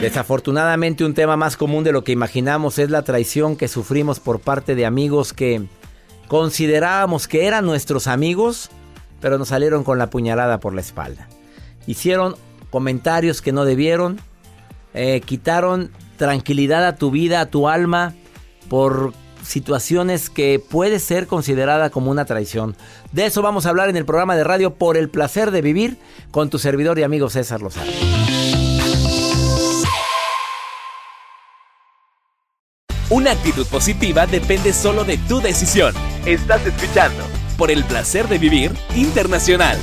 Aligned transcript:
Desafortunadamente 0.00 1.04
un 1.04 1.12
tema 1.12 1.36
más 1.36 1.58
común 1.58 1.84
de 1.84 1.92
lo 1.92 2.04
que 2.04 2.12
imaginamos 2.12 2.78
es 2.78 2.88
la 2.88 3.02
traición 3.02 3.54
que 3.56 3.68
sufrimos 3.68 4.18
por 4.18 4.40
parte 4.40 4.74
de 4.74 4.86
amigos 4.86 5.34
que 5.34 5.66
considerábamos 6.26 7.28
que 7.28 7.46
eran 7.46 7.66
nuestros 7.66 8.06
amigos, 8.06 8.70
pero 9.20 9.36
nos 9.36 9.48
salieron 9.48 9.84
con 9.84 9.98
la 9.98 10.08
puñalada 10.08 10.58
por 10.58 10.72
la 10.74 10.80
espalda. 10.80 11.28
Hicieron 11.86 12.36
comentarios 12.70 13.42
que 13.42 13.52
no 13.52 13.66
debieron, 13.66 14.18
eh, 14.94 15.20
quitaron 15.20 15.90
tranquilidad 16.16 16.86
a 16.86 16.96
tu 16.96 17.10
vida, 17.10 17.42
a 17.42 17.50
tu 17.50 17.68
alma, 17.68 18.14
por 18.70 19.12
situaciones 19.44 20.30
que 20.30 20.62
puede 20.66 20.98
ser 20.98 21.26
considerada 21.26 21.90
como 21.90 22.10
una 22.10 22.24
traición. 22.24 22.74
De 23.12 23.26
eso 23.26 23.42
vamos 23.42 23.66
a 23.66 23.68
hablar 23.68 23.90
en 23.90 23.96
el 23.96 24.06
programa 24.06 24.34
de 24.34 24.44
radio 24.44 24.74
Por 24.74 24.96
el 24.96 25.10
placer 25.10 25.50
de 25.50 25.60
vivir 25.60 25.98
con 26.30 26.48
tu 26.48 26.58
servidor 26.58 26.98
y 26.98 27.02
amigo 27.02 27.28
César 27.28 27.60
Lozano. 27.60 28.09
Una 33.10 33.32
actitud 33.32 33.66
positiva 33.66 34.24
depende 34.28 34.72
solo 34.72 35.02
de 35.02 35.18
tu 35.18 35.40
decisión. 35.40 35.92
Estás 36.26 36.64
escuchando 36.64 37.24
por 37.58 37.72
el 37.72 37.84
placer 37.84 38.28
de 38.28 38.38
vivir 38.38 38.70
internacional. 38.94 39.76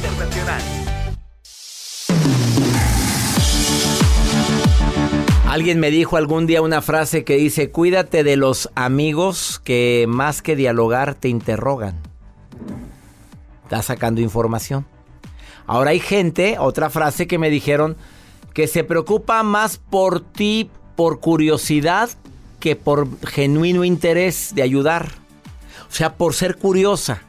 Alguien 5.45 5.81
me 5.81 5.91
dijo 5.91 6.15
algún 6.15 6.47
día 6.47 6.61
una 6.61 6.81
frase 6.81 7.25
que 7.25 7.35
dice, 7.35 7.69
cuídate 7.69 8.23
de 8.23 8.38
los 8.38 8.69
amigos 8.75 9.59
que 9.61 10.05
más 10.07 10.41
que 10.41 10.55
dialogar 10.55 11.13
te 11.13 11.27
interrogan. 11.27 11.99
Estás 13.63 13.88
sacando 13.88 14.21
información. 14.21 14.85
Ahora 15.65 15.89
hay 15.89 15.99
gente, 15.99 16.55
otra 16.59 16.89
frase 16.89 17.27
que 17.27 17.38
me 17.38 17.49
dijeron, 17.49 17.97
que 18.53 18.67
se 18.67 18.85
preocupa 18.85 19.44
más 19.44 19.79
por 19.79 20.21
ti 20.21 20.71
por 20.95 21.19
curiosidad 21.19 22.09
que 22.59 22.75
por 22.75 23.07
genuino 23.28 23.84
interés 23.84 24.53
de 24.56 24.62
ayudar. 24.62 25.12
O 25.90 25.94
sea, 25.94 26.16
por 26.16 26.34
ser 26.34 26.57
curiosa. 26.57 27.22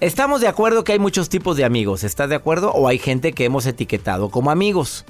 Estamos 0.00 0.40
de 0.40 0.48
acuerdo 0.48 0.82
que 0.82 0.92
hay 0.92 0.98
muchos 0.98 1.28
tipos 1.28 1.56
de 1.56 1.64
amigos, 1.64 2.04
¿estás 2.04 2.30
de 2.30 2.34
acuerdo? 2.34 2.72
O 2.72 2.88
hay 2.88 2.98
gente 2.98 3.32
que 3.32 3.44
hemos 3.44 3.66
etiquetado 3.66 4.30
como 4.30 4.50
amigos. 4.50 5.04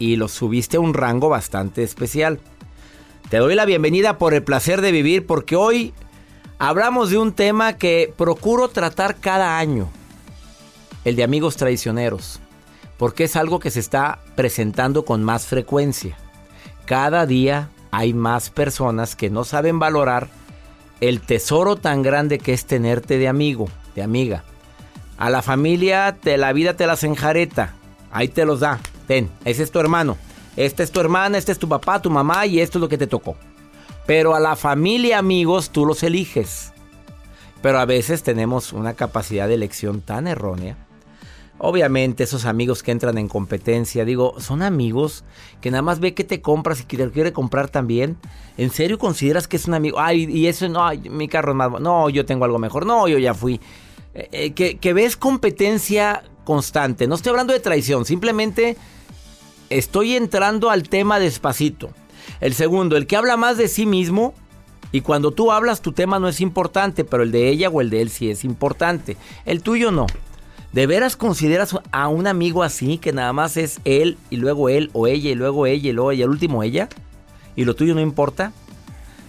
Y 0.00 0.16
los 0.16 0.32
subiste 0.32 0.76
a 0.76 0.80
un 0.80 0.94
rango 0.94 1.28
bastante 1.28 1.82
especial. 1.82 2.40
Te 3.30 3.36
doy 3.36 3.54
la 3.54 3.64
bienvenida 3.64 4.18
por 4.18 4.34
el 4.34 4.42
placer 4.42 4.80
de 4.80 4.90
vivir 4.90 5.26
porque 5.26 5.54
hoy 5.54 5.92
hablamos 6.58 7.10
de 7.10 7.18
un 7.18 7.32
tema 7.32 7.74
que 7.74 8.12
procuro 8.16 8.68
tratar 8.68 9.16
cada 9.16 9.58
año. 9.58 9.88
El 11.04 11.14
de 11.14 11.24
amigos 11.24 11.56
traicioneros. 11.56 12.40
Porque 12.96 13.24
es 13.24 13.36
algo 13.36 13.60
que 13.60 13.70
se 13.70 13.78
está 13.78 14.18
presentando 14.34 15.04
con 15.04 15.22
más 15.22 15.46
frecuencia. 15.46 16.16
Cada 16.86 17.26
día 17.26 17.68
hay 17.90 18.14
más 18.14 18.50
personas 18.50 19.16
que 19.16 19.30
no 19.30 19.44
saben 19.44 19.78
valorar 19.78 20.28
el 21.00 21.20
tesoro 21.20 21.76
tan 21.76 22.02
grande 22.02 22.38
que 22.38 22.52
es 22.52 22.66
tenerte 22.66 23.18
de 23.18 23.28
amigo, 23.28 23.68
de 23.94 24.02
amiga. 24.02 24.44
A 25.16 25.30
la 25.30 25.42
familia 25.42 26.16
te, 26.20 26.36
la 26.36 26.52
vida 26.52 26.74
te 26.74 26.86
las 26.86 27.04
enjareta. 27.04 27.74
Ahí 28.10 28.28
te 28.28 28.44
los 28.44 28.60
da. 28.60 28.80
Ten, 29.06 29.30
ese 29.44 29.62
es 29.62 29.70
tu 29.70 29.78
hermano. 29.78 30.16
Esta 30.56 30.82
es 30.82 30.90
tu 30.90 31.00
hermana, 31.00 31.38
este 31.38 31.52
es 31.52 31.58
tu 31.58 31.68
papá, 31.68 32.02
tu 32.02 32.10
mamá 32.10 32.46
y 32.46 32.60
esto 32.60 32.78
es 32.78 32.80
lo 32.80 32.88
que 32.88 32.98
te 32.98 33.06
tocó. 33.06 33.36
Pero 34.06 34.34
a 34.34 34.40
la 34.40 34.56
familia, 34.56 35.18
amigos, 35.18 35.70
tú 35.70 35.86
los 35.86 36.02
eliges. 36.02 36.72
Pero 37.62 37.78
a 37.78 37.84
veces 37.84 38.22
tenemos 38.22 38.72
una 38.72 38.94
capacidad 38.94 39.46
de 39.46 39.54
elección 39.54 40.00
tan 40.00 40.26
errónea 40.26 40.87
Obviamente 41.60 42.22
esos 42.22 42.44
amigos 42.44 42.82
que 42.82 42.92
entran 42.92 43.18
en 43.18 43.28
competencia, 43.28 44.04
digo, 44.04 44.34
son 44.38 44.62
amigos 44.62 45.24
que 45.60 45.70
nada 45.70 45.82
más 45.82 45.98
ve 45.98 46.14
que 46.14 46.22
te 46.22 46.40
compras 46.40 46.80
y 46.80 46.84
que 46.84 46.96
te 46.96 47.10
quiere 47.10 47.32
comprar 47.32 47.68
también. 47.68 48.16
¿En 48.56 48.70
serio 48.70 48.98
consideras 48.98 49.48
que 49.48 49.56
es 49.56 49.66
un 49.66 49.74
amigo? 49.74 49.98
Ay, 49.98 50.24
y 50.30 50.46
eso 50.46 50.68
no, 50.68 50.88
mi 51.10 51.26
carro 51.26 51.52
es 51.52 51.56
más... 51.56 51.80
No, 51.80 52.10
yo 52.10 52.24
tengo 52.24 52.44
algo 52.44 52.58
mejor. 52.58 52.86
No, 52.86 53.08
yo 53.08 53.18
ya 53.18 53.34
fui. 53.34 53.60
Eh, 54.14 54.28
eh, 54.30 54.52
que, 54.52 54.78
que 54.78 54.92
ves 54.92 55.16
competencia 55.16 56.22
constante. 56.44 57.08
No 57.08 57.16
estoy 57.16 57.30
hablando 57.30 57.52
de 57.52 57.60
traición, 57.60 58.04
simplemente 58.04 58.76
estoy 59.68 60.14
entrando 60.14 60.70
al 60.70 60.88
tema 60.88 61.18
despacito. 61.18 61.90
El 62.40 62.54
segundo, 62.54 62.96
el 62.96 63.06
que 63.06 63.16
habla 63.16 63.36
más 63.36 63.56
de 63.56 63.68
sí 63.68 63.84
mismo. 63.84 64.32
Y 64.90 65.02
cuando 65.02 65.32
tú 65.32 65.52
hablas, 65.52 65.82
tu 65.82 65.92
tema 65.92 66.18
no 66.18 66.28
es 66.28 66.40
importante, 66.40 67.04
pero 67.04 67.22
el 67.22 67.30
de 67.30 67.48
ella 67.48 67.68
o 67.68 67.80
el 67.82 67.90
de 67.90 68.00
él 68.00 68.10
sí 68.10 68.30
es 68.30 68.44
importante. 68.44 69.18
El 69.44 69.62
tuyo 69.62 69.90
no. 69.90 70.06
¿De 70.72 70.86
veras 70.86 71.16
consideras 71.16 71.76
a 71.92 72.08
un 72.08 72.26
amigo 72.26 72.62
así 72.62 72.98
que 72.98 73.12
nada 73.12 73.32
más 73.32 73.56
es 73.56 73.80
él 73.84 74.18
y 74.30 74.36
luego 74.36 74.68
él 74.68 74.90
o 74.92 75.06
ella 75.06 75.30
y 75.30 75.34
luego 75.34 75.66
ella 75.66 75.90
y 75.90 75.92
luego 75.92 76.12
ella, 76.12 76.24
el 76.24 76.30
último 76.30 76.62
ella? 76.62 76.88
¿Y 77.56 77.64
lo 77.64 77.74
tuyo 77.74 77.94
no 77.94 78.00
importa? 78.00 78.52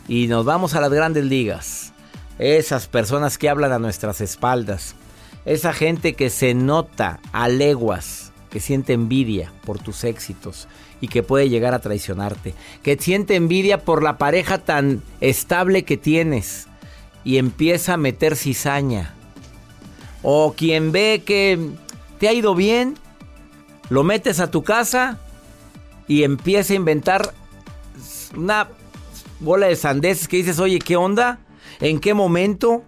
Y 0.08 0.28
nos 0.28 0.46
vamos 0.46 0.76
a 0.76 0.82
las 0.82 0.92
grandes 0.92 1.24
ligas. 1.24 1.94
Esas 2.40 2.88
personas 2.88 3.38
que 3.38 3.50
hablan 3.50 3.72
a 3.72 3.80
nuestras 3.80 4.22
espaldas. 4.22 4.96
Esa 5.46 5.74
gente 5.74 6.14
que 6.14 6.30
se 6.30 6.54
nota 6.54 7.20
a 7.32 7.48
leguas 7.48 8.30
que 8.50 8.60
siente 8.60 8.94
envidia 8.94 9.52
por 9.66 9.80
tus 9.80 10.04
éxitos 10.04 10.68
y 11.02 11.08
que 11.08 11.24
puede 11.24 11.50
llegar 11.50 11.74
a 11.74 11.80
traicionarte, 11.80 12.54
que 12.84 12.98
siente 12.98 13.36
envidia 13.36 13.84
por 13.84 14.04
la 14.04 14.18
pareja 14.18 14.58
tan 14.60 15.02
estable 15.22 15.84
que 15.84 15.98
tienes 15.98 16.68
y 17.24 17.38
empieza 17.38 17.94
a 17.94 17.98
meter 17.98 18.36
cizaña, 18.36 19.14
o 20.24 20.54
quien 20.56 20.92
ve 20.92 21.24
que 21.26 21.60
te 22.20 22.28
ha 22.28 22.34
ido 22.34 22.56
bien, 22.56 22.96
lo 23.90 24.04
metes 24.04 24.40
a 24.40 24.52
tu 24.52 24.64
casa 24.64 25.20
y 26.08 26.24
empieza 26.24 26.74
a 26.74 26.76
inventar 26.76 27.34
una 28.36 28.68
bola 29.40 29.68
de 29.68 29.76
sandeces 29.76 30.28
que 30.28 30.38
dices, 30.38 30.60
oye, 30.60 30.80
¿qué 30.80 30.96
onda? 30.96 31.40
¿En 31.80 32.00
qué 32.00 32.14
momento? 32.14 32.84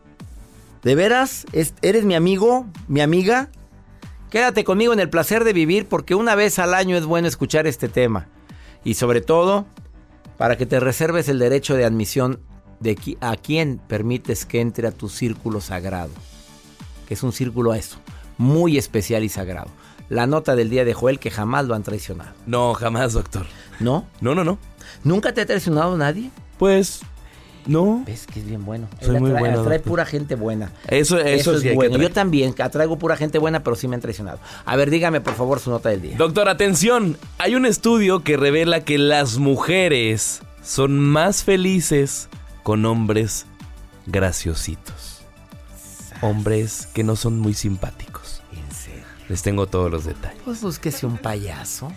¿De 0.84 0.96
veras? 0.96 1.46
¿Eres 1.82 2.04
mi 2.04 2.16
amigo? 2.16 2.66
¿Mi 2.88 3.02
amiga? 3.02 3.50
Quédate 4.30 4.64
conmigo 4.64 4.94
en 4.94 5.00
el 5.00 5.10
placer 5.10 5.44
de 5.44 5.54
vivir 5.54 5.88
porque 5.88 6.16
una 6.16 6.36
vez 6.36 6.60
al 6.60 6.74
año 6.74 6.98
es 6.98 7.06
bueno 7.06 7.28
escuchar 7.28 7.68
este 7.68 7.90
tema. 7.90 8.28
Y 8.84 8.96
sobre 8.96 9.22
todo, 9.22 9.66
para 10.38 10.58
que 10.58 10.66
te 10.66 10.80
reserves 10.80 11.30
el 11.30 11.40
derecho 11.40 11.76
de 11.76 11.86
admisión 11.86 12.40
de 12.80 12.98
a 13.22 13.36
quién 13.36 13.80
permites 13.88 14.46
que 14.46 14.60
entre 14.60 14.88
a 14.88 14.92
tu 14.92 15.08
círculo 15.08 15.62
sagrado. 15.62 16.12
Que 17.12 17.16
es 17.16 17.24
un 17.24 17.34
círculo 17.34 17.74
eso, 17.74 17.98
muy 18.38 18.78
especial 18.78 19.26
y 19.26 19.28
sagrado. 19.28 19.68
La 20.08 20.28
nota 20.28 20.56
del 20.56 20.70
día 20.70 20.86
de 20.86 20.94
Joel 20.94 21.20
que 21.20 21.30
jamás 21.30 21.66
lo 21.66 21.76
han 21.76 21.84
traicionado. 21.84 22.32
No, 22.46 22.74
jamás, 22.74 23.12
doctor. 23.12 23.48
¿No? 23.82 24.08
No, 24.22 24.34
no, 24.34 24.46
no. 24.46 24.58
¿Nunca 25.04 25.34
te 25.34 25.42
ha 25.42 25.46
traicionado 25.46 25.98
nadie? 25.98 26.32
Pues 26.58 27.02
no. 27.66 28.06
Ves 28.08 28.28
que 28.28 28.40
es 28.40 28.46
bien 28.46 28.64
bueno. 28.64 28.88
Soy 29.02 29.20
muy 29.20 29.32
bueno. 29.32 29.60
Atrae 29.60 29.82
pura 29.82 30.06
gente 30.06 30.36
buena. 30.36 30.72
Eso, 30.88 31.20
eso, 31.20 31.54
es 31.54 31.76
bueno. 31.76 31.98
Yo 31.98 32.12
también 32.12 32.56
atraigo 32.58 32.98
pura 32.98 33.18
gente 33.18 33.40
buena, 33.40 33.62
pero 33.62 33.76
sí 33.76 33.90
me 33.90 33.96
han 33.96 34.02
traicionado. 34.02 34.40
A 34.64 34.78
ver, 34.78 34.90
dígame 34.90 35.20
por 35.20 35.34
favor 35.34 35.60
su 35.60 35.70
nota 35.70 35.90
del 35.90 36.02
día. 36.02 36.16
Doctor, 36.16 36.48
atención. 36.48 37.18
Hay 37.40 37.56
un 37.56 37.66
estudio 37.66 38.24
que 38.24 38.38
revela 38.38 38.86
que 38.86 38.98
las 38.98 39.38
mujeres 39.38 40.44
son 40.64 40.98
más 40.98 41.44
felices 41.44 42.30
con 42.64 42.86
hombres 42.86 43.48
graciositos. 44.06 45.11
Hombres 46.22 46.88
que 46.94 47.04
no 47.04 47.16
son 47.16 47.40
muy 47.40 47.54
simpáticos. 47.54 48.42
¿En 48.54 48.76
serio? 48.76 49.04
Les 49.30 49.42
tengo 49.42 49.68
todos 49.68 49.92
los 49.92 50.06
detalles. 50.06 50.42
Pues 50.44 50.62
búsquese 50.62 51.06
un 51.06 51.18
payaso. 51.18 51.92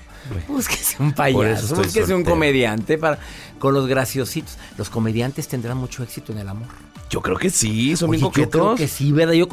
Búsquese 0.49 1.03
un 1.03 1.13
payaso. 1.13 1.75
Búsquese 1.77 2.15
un 2.15 2.25
comediante 2.25 2.97
para 2.97 3.19
con 3.59 3.75
los 3.75 3.87
graciositos. 3.87 4.57
Los 4.79 4.89
comediantes 4.89 5.49
tendrán 5.49 5.77
mucho 5.77 6.03
éxito 6.03 6.33
en 6.33 6.39
el 6.39 6.49
amor. 6.49 6.69
Yo 7.11 7.21
creo 7.21 7.37
que 7.37 7.51
sí, 7.51 7.97
son 7.97 8.11
Oye, 8.11 8.19
bien 8.19 8.33
Yo 8.33 8.51
creo 8.51 8.75
que 8.75 8.89
sí, 8.89 9.13
¿verdad? 9.13 9.35
Yo, 9.35 9.49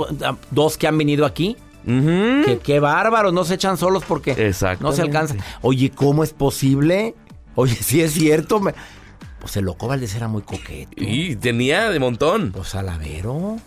dos 0.52 0.78
que 0.78 0.88
han 0.88 0.98
venido 0.98 1.26
aquí. 1.26 1.58
que, 1.86 2.60
qué 2.64 2.80
bárbaros, 2.80 3.34
no 3.34 3.44
se 3.44 3.56
echan 3.56 3.78
solos 3.78 4.04
porque 4.08 4.54
no 4.80 4.92
se 4.94 5.02
alcanzan. 5.02 5.40
Oye, 5.62 5.92
¿cómo 5.92 6.24
es 6.24 6.34
posible? 6.34 7.16
Oye, 7.56 7.76
sí 7.76 8.02
es 8.02 8.14
cierto. 8.14 8.60
Me... 8.60 8.74
Pues 9.40 9.58
el 9.58 9.66
loco 9.66 9.88
Valdés 9.88 10.14
era 10.16 10.28
muy 10.28 10.44
coqueto. 10.44 10.92
Y 10.98 11.36
tenía 11.36 11.90
de 11.90 12.00
montón. 12.00 12.52
Pues 12.52 12.76
Alavero. 12.76 13.58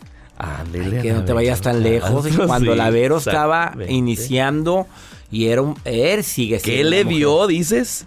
Que 1.03 1.13
no 1.13 1.25
te 1.25 1.33
vayas 1.33 1.61
tan 1.61 1.83
lejos. 1.83 2.27
Cuando 2.47 2.73
Sí, 2.73 2.79
Lavero 2.79 3.19
estaba 3.19 3.75
iniciando 3.89 4.87
y 5.31 5.47
era 5.47 5.63
un. 5.63 5.77
Él 5.85 6.25
sigue 6.25 6.61
¿Qué 6.61 6.85
le 6.85 7.05
vio, 7.05 7.47
dices? 7.47 8.07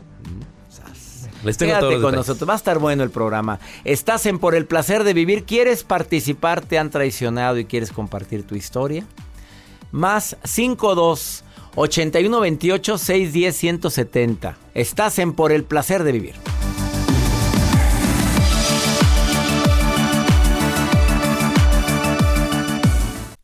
Les 1.43 1.57
tengo 1.57 1.73
todos 1.73 1.91
Quédate 1.91 2.01
con 2.01 2.15
nosotros, 2.15 2.49
va 2.49 2.53
a 2.53 2.57
estar 2.57 2.79
bueno 2.79 3.03
el 3.03 3.09
programa. 3.09 3.59
Estás 3.83 4.25
en 4.25 4.39
Por 4.39 4.55
el 4.55 4.65
placer 4.65 5.03
de 5.03 5.13
vivir, 5.13 5.43
¿quieres 5.43 5.83
participar? 5.83 6.61
¿Te 6.61 6.77
han 6.77 6.89
traicionado 6.89 7.57
y 7.57 7.65
quieres 7.65 7.91
compartir 7.91 8.43
tu 8.43 8.55
historia? 8.55 9.05
Más 9.91 10.35
52 10.43 11.43
81 11.75 12.39
28 12.39 12.97
610 12.97 13.55
170. 13.55 14.57
Estás 14.73 15.19
en 15.19 15.33
Por 15.33 15.51
el 15.51 15.63
placer 15.63 16.03
de 16.03 16.11
vivir. 16.11 16.35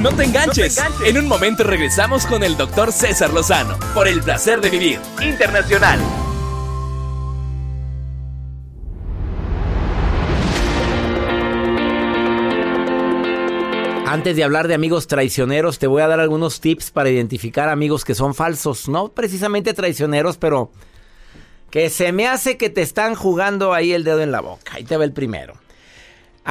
No 0.00 0.10
te 0.12 0.24
enganches. 0.24 0.82
En 1.04 1.18
un 1.18 1.28
momento 1.28 1.62
regresamos 1.62 2.24
con 2.24 2.42
el 2.42 2.56
doctor 2.56 2.90
César 2.90 3.34
Lozano 3.34 3.78
por 3.92 4.08
el 4.08 4.22
placer 4.22 4.62
de 4.62 4.70
vivir 4.70 4.98
internacional. 5.20 6.00
Antes 14.06 14.36
de 14.36 14.42
hablar 14.42 14.68
de 14.68 14.74
amigos 14.74 15.06
traicioneros, 15.06 15.78
te 15.78 15.86
voy 15.86 16.00
a 16.00 16.08
dar 16.08 16.18
algunos 16.18 16.62
tips 16.62 16.90
para 16.92 17.10
identificar 17.10 17.68
amigos 17.68 18.06
que 18.06 18.14
son 18.14 18.34
falsos. 18.34 18.88
No 18.88 19.08
precisamente 19.08 19.74
traicioneros, 19.74 20.38
pero 20.38 20.72
que 21.70 21.90
se 21.90 22.10
me 22.12 22.26
hace 22.26 22.56
que 22.56 22.70
te 22.70 22.80
están 22.80 23.14
jugando 23.14 23.74
ahí 23.74 23.92
el 23.92 24.04
dedo 24.04 24.22
en 24.22 24.32
la 24.32 24.40
boca. 24.40 24.72
Ahí 24.76 24.84
te 24.84 24.96
va 24.96 25.04
el 25.04 25.12
primero. 25.12 25.60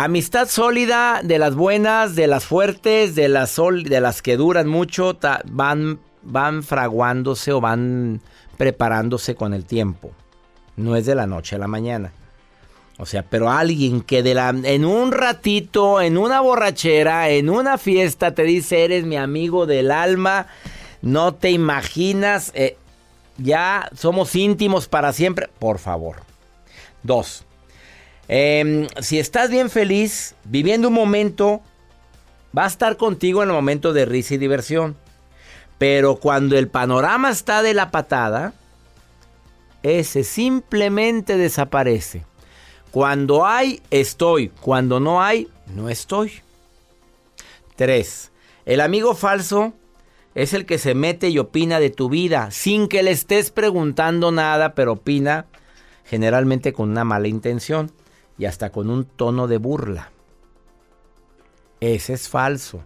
Amistad 0.02 0.48
sólida, 0.48 1.20
de 1.26 1.40
las 1.40 1.56
buenas, 1.56 2.16
de 2.16 2.28
las 2.28 2.46
fuertes, 2.46 3.16
de 3.16 3.28
las, 3.28 3.58
de 3.84 4.00
las 4.00 4.22
que 4.22 4.38
duran 4.38 4.66
mucho, 4.66 5.20
van, 5.48 6.00
van 6.22 6.64
fraguándose 6.64 7.52
o 7.52 7.60
van 7.60 8.22
preparándose 8.58 9.36
con 9.36 9.54
el 9.54 9.66
tiempo. 9.66 10.12
No 10.78 10.96
es 10.96 11.06
de 11.06 11.16
la 11.16 11.28
noche 11.28 11.58
a 11.58 11.60
la 11.60 11.68
mañana. 11.68 12.14
O 12.98 13.06
sea, 13.06 13.24
pero 13.24 13.52
alguien 13.52 14.00
que 14.00 14.24
de 14.24 14.36
la, 14.36 14.48
en 14.52 14.86
un 14.86 15.12
ratito, 15.12 16.00
en 16.00 16.18
una 16.18 16.40
borrachera, 16.40 17.28
en 17.28 17.50
una 17.50 17.78
fiesta, 17.78 18.34
te 18.34 18.44
dice, 18.44 18.86
eres 18.86 19.04
mi 19.04 19.18
amigo 19.18 19.66
del 19.66 19.92
alma, 19.92 20.48
no 21.02 21.34
te 21.34 21.52
imaginas, 21.52 22.54
eh, 22.56 22.78
ya 23.38 23.90
somos 23.98 24.34
íntimos 24.34 24.88
para 24.88 25.12
siempre, 25.12 25.50
por 25.60 25.78
favor. 25.78 26.22
Dos, 27.04 27.44
em, 28.30 28.88
si 29.02 29.20
estás 29.20 29.50
bien 29.50 29.70
feliz, 29.70 30.36
viviendo 30.46 30.88
un 30.88 30.94
momento, 30.94 31.62
va 32.58 32.64
a 32.64 32.68
estar 32.68 32.96
contigo 32.96 33.44
en 33.44 33.50
el 33.50 33.56
momento 33.56 33.92
de 33.92 34.06
risa 34.06 34.36
y 34.36 34.38
diversión. 34.38 34.96
Pero 35.78 36.16
cuando 36.18 36.58
el 36.58 36.68
panorama 36.68 37.30
está 37.30 37.62
de 37.62 37.74
la 37.74 37.92
patada, 37.92 38.54
ese 39.84 40.24
simplemente 40.24 41.38
desaparece. 41.38 42.26
Cuando 42.92 43.46
hay, 43.46 43.82
estoy. 43.92 44.50
Cuando 44.50 45.00
no 45.00 45.22
hay, 45.22 45.48
no 45.74 45.90
estoy. 45.90 46.42
3. 47.76 48.32
El 48.66 48.82
amigo 48.82 49.16
falso 49.16 49.74
es 50.36 50.54
el 50.54 50.66
que 50.66 50.78
se 50.78 50.96
mete 50.96 51.30
y 51.30 51.40
opina 51.40 51.80
de 51.80 51.90
tu 51.90 52.10
vida 52.10 52.52
sin 52.52 52.88
que 52.88 53.04
le 53.04 53.12
estés 53.12 53.52
preguntando 53.52 54.32
nada, 54.32 54.76
pero 54.76 54.94
opina 54.94 55.46
generalmente 56.06 56.74
con 56.74 56.90
una 56.90 57.04
mala 57.04 57.28
intención 57.28 57.92
y 58.40 58.46
hasta 58.46 58.72
con 58.72 58.90
un 58.90 59.04
tono 59.04 59.48
de 59.48 59.58
burla. 59.58 60.12
Ese 61.82 62.14
es 62.14 62.30
falso. 62.30 62.82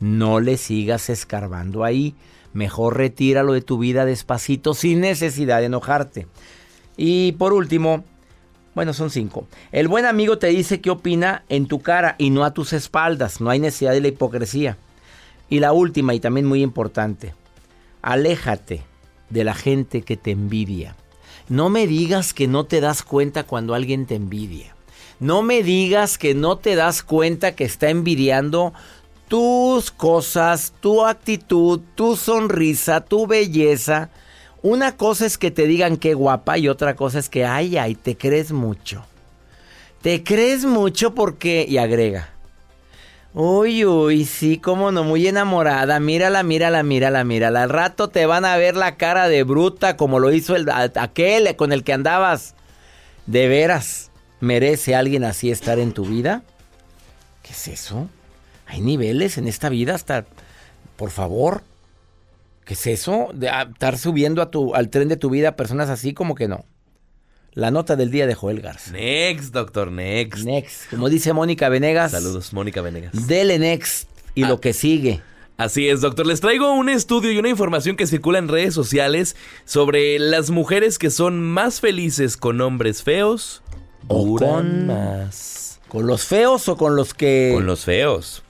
No 0.00 0.40
le 0.40 0.56
sigas 0.56 1.10
escarbando 1.10 1.84
ahí. 1.84 2.14
Mejor 2.52 2.96
retíralo 2.96 3.52
de 3.52 3.60
tu 3.60 3.78
vida 3.78 4.04
despacito 4.04 4.74
sin 4.74 5.00
necesidad 5.00 5.60
de 5.60 5.66
enojarte. 5.66 6.26
Y 6.96 7.32
por 7.32 7.52
último, 7.52 8.04
bueno, 8.74 8.92
son 8.92 9.10
cinco. 9.10 9.46
El 9.72 9.88
buen 9.88 10.06
amigo 10.06 10.38
te 10.38 10.48
dice 10.48 10.80
qué 10.80 10.90
opina 10.90 11.44
en 11.48 11.66
tu 11.66 11.80
cara 11.80 12.16
y 12.18 12.30
no 12.30 12.44
a 12.44 12.54
tus 12.54 12.72
espaldas. 12.72 13.40
No 13.40 13.50
hay 13.50 13.60
necesidad 13.60 13.92
de 13.92 14.00
la 14.00 14.08
hipocresía. 14.08 14.78
Y 15.50 15.60
la 15.60 15.72
última 15.72 16.14
y 16.14 16.20
también 16.20 16.46
muy 16.46 16.62
importante. 16.62 17.34
Aléjate 18.02 18.82
de 19.30 19.44
la 19.44 19.54
gente 19.54 20.02
que 20.02 20.16
te 20.16 20.30
envidia. 20.30 20.96
No 21.48 21.68
me 21.68 21.86
digas 21.86 22.32
que 22.32 22.48
no 22.48 22.64
te 22.64 22.80
das 22.80 23.02
cuenta 23.02 23.44
cuando 23.44 23.74
alguien 23.74 24.06
te 24.06 24.14
envidia. 24.14 24.73
No 25.20 25.42
me 25.42 25.62
digas 25.62 26.18
que 26.18 26.34
no 26.34 26.56
te 26.56 26.74
das 26.74 27.02
cuenta 27.02 27.54
que 27.54 27.64
está 27.64 27.88
envidiando 27.88 28.72
tus 29.28 29.90
cosas, 29.90 30.72
tu 30.80 31.04
actitud, 31.04 31.80
tu 31.94 32.16
sonrisa, 32.16 33.00
tu 33.00 33.26
belleza. 33.26 34.10
Una 34.62 34.96
cosa 34.96 35.26
es 35.26 35.38
que 35.38 35.50
te 35.50 35.66
digan 35.66 35.96
qué 35.96 36.14
guapa 36.14 36.58
y 36.58 36.68
otra 36.68 36.96
cosa 36.96 37.18
es 37.18 37.28
que, 37.28 37.44
ay, 37.44 37.76
ay, 37.76 37.94
te 37.94 38.16
crees 38.16 38.52
mucho. 38.52 39.04
Te 40.02 40.22
crees 40.22 40.64
mucho 40.64 41.14
porque, 41.14 41.64
y 41.68 41.78
agrega, 41.78 42.30
uy, 43.32 43.84
uy, 43.84 44.24
sí, 44.26 44.58
cómo 44.58 44.92
no, 44.92 45.04
muy 45.04 45.26
enamorada, 45.26 45.98
mírala, 46.00 46.42
mírala, 46.42 46.82
mírala, 46.82 47.24
mírala. 47.24 47.62
Al 47.62 47.70
rato 47.70 48.08
te 48.08 48.26
van 48.26 48.44
a 48.44 48.56
ver 48.56 48.76
la 48.76 48.96
cara 48.96 49.28
de 49.28 49.42
bruta 49.44 49.96
como 49.96 50.18
lo 50.18 50.32
hizo 50.32 50.56
el, 50.56 50.68
aquel 50.70 51.56
con 51.56 51.72
el 51.72 51.84
que 51.84 51.92
andabas. 51.92 52.54
¿De 53.26 53.48
veras 53.48 54.10
merece 54.44 54.94
alguien 54.94 55.24
así 55.24 55.50
estar 55.50 55.78
en 55.78 55.92
tu 55.92 56.04
vida? 56.04 56.42
¿Qué 57.42 57.52
es 57.52 57.68
eso? 57.68 58.08
Hay 58.66 58.80
niveles 58.80 59.36
en 59.38 59.48
esta 59.48 59.68
vida 59.68 59.94
hasta, 59.94 60.24
por 60.96 61.10
favor, 61.10 61.62
¿qué 62.64 62.74
es 62.74 62.86
eso? 62.86 63.30
De 63.34 63.48
estar 63.48 63.98
subiendo 63.98 64.40
a 64.40 64.50
tu, 64.50 64.74
al 64.74 64.88
tren 64.88 65.08
de 65.08 65.16
tu 65.16 65.30
vida 65.30 65.56
personas 65.56 65.90
así 65.90 66.14
como 66.14 66.34
que 66.34 66.48
no. 66.48 66.64
La 67.52 67.70
nota 67.70 67.94
del 67.94 68.10
día 68.10 68.26
de 68.26 68.34
Joel 68.34 68.60
Garza. 68.60 68.92
Next, 68.92 69.52
doctor, 69.52 69.92
next. 69.92 70.44
Next. 70.44 70.90
Como 70.90 71.08
dice 71.08 71.32
Mónica 71.32 71.68
Venegas. 71.68 72.10
Saludos, 72.10 72.52
Mónica 72.52 72.80
Venegas. 72.80 73.28
Dele 73.28 73.58
next 73.58 74.08
y 74.34 74.44
lo 74.44 74.54
ah. 74.54 74.60
que 74.60 74.72
sigue. 74.72 75.20
Así 75.56 75.88
es, 75.88 76.00
doctor. 76.00 76.26
Les 76.26 76.40
traigo 76.40 76.74
un 76.74 76.88
estudio 76.88 77.30
y 77.30 77.38
una 77.38 77.48
información 77.48 77.94
que 77.96 78.08
circula 78.08 78.38
en 78.38 78.48
redes 78.48 78.74
sociales 78.74 79.36
sobre 79.64 80.18
las 80.18 80.50
mujeres 80.50 80.98
que 80.98 81.10
son 81.10 81.40
más 81.44 81.80
felices 81.80 82.36
con 82.36 82.60
hombres 82.60 83.04
feos 83.04 83.62
o 84.08 84.36
con 84.36 84.86
más. 84.86 85.80
¿Con 85.88 86.06
los 86.06 86.24
feos 86.24 86.68
o 86.68 86.76
con 86.76 86.96
los 86.96 87.14
que...? 87.14 87.52
Con 87.54 87.66
los 87.66 87.84
feos. 87.84 88.43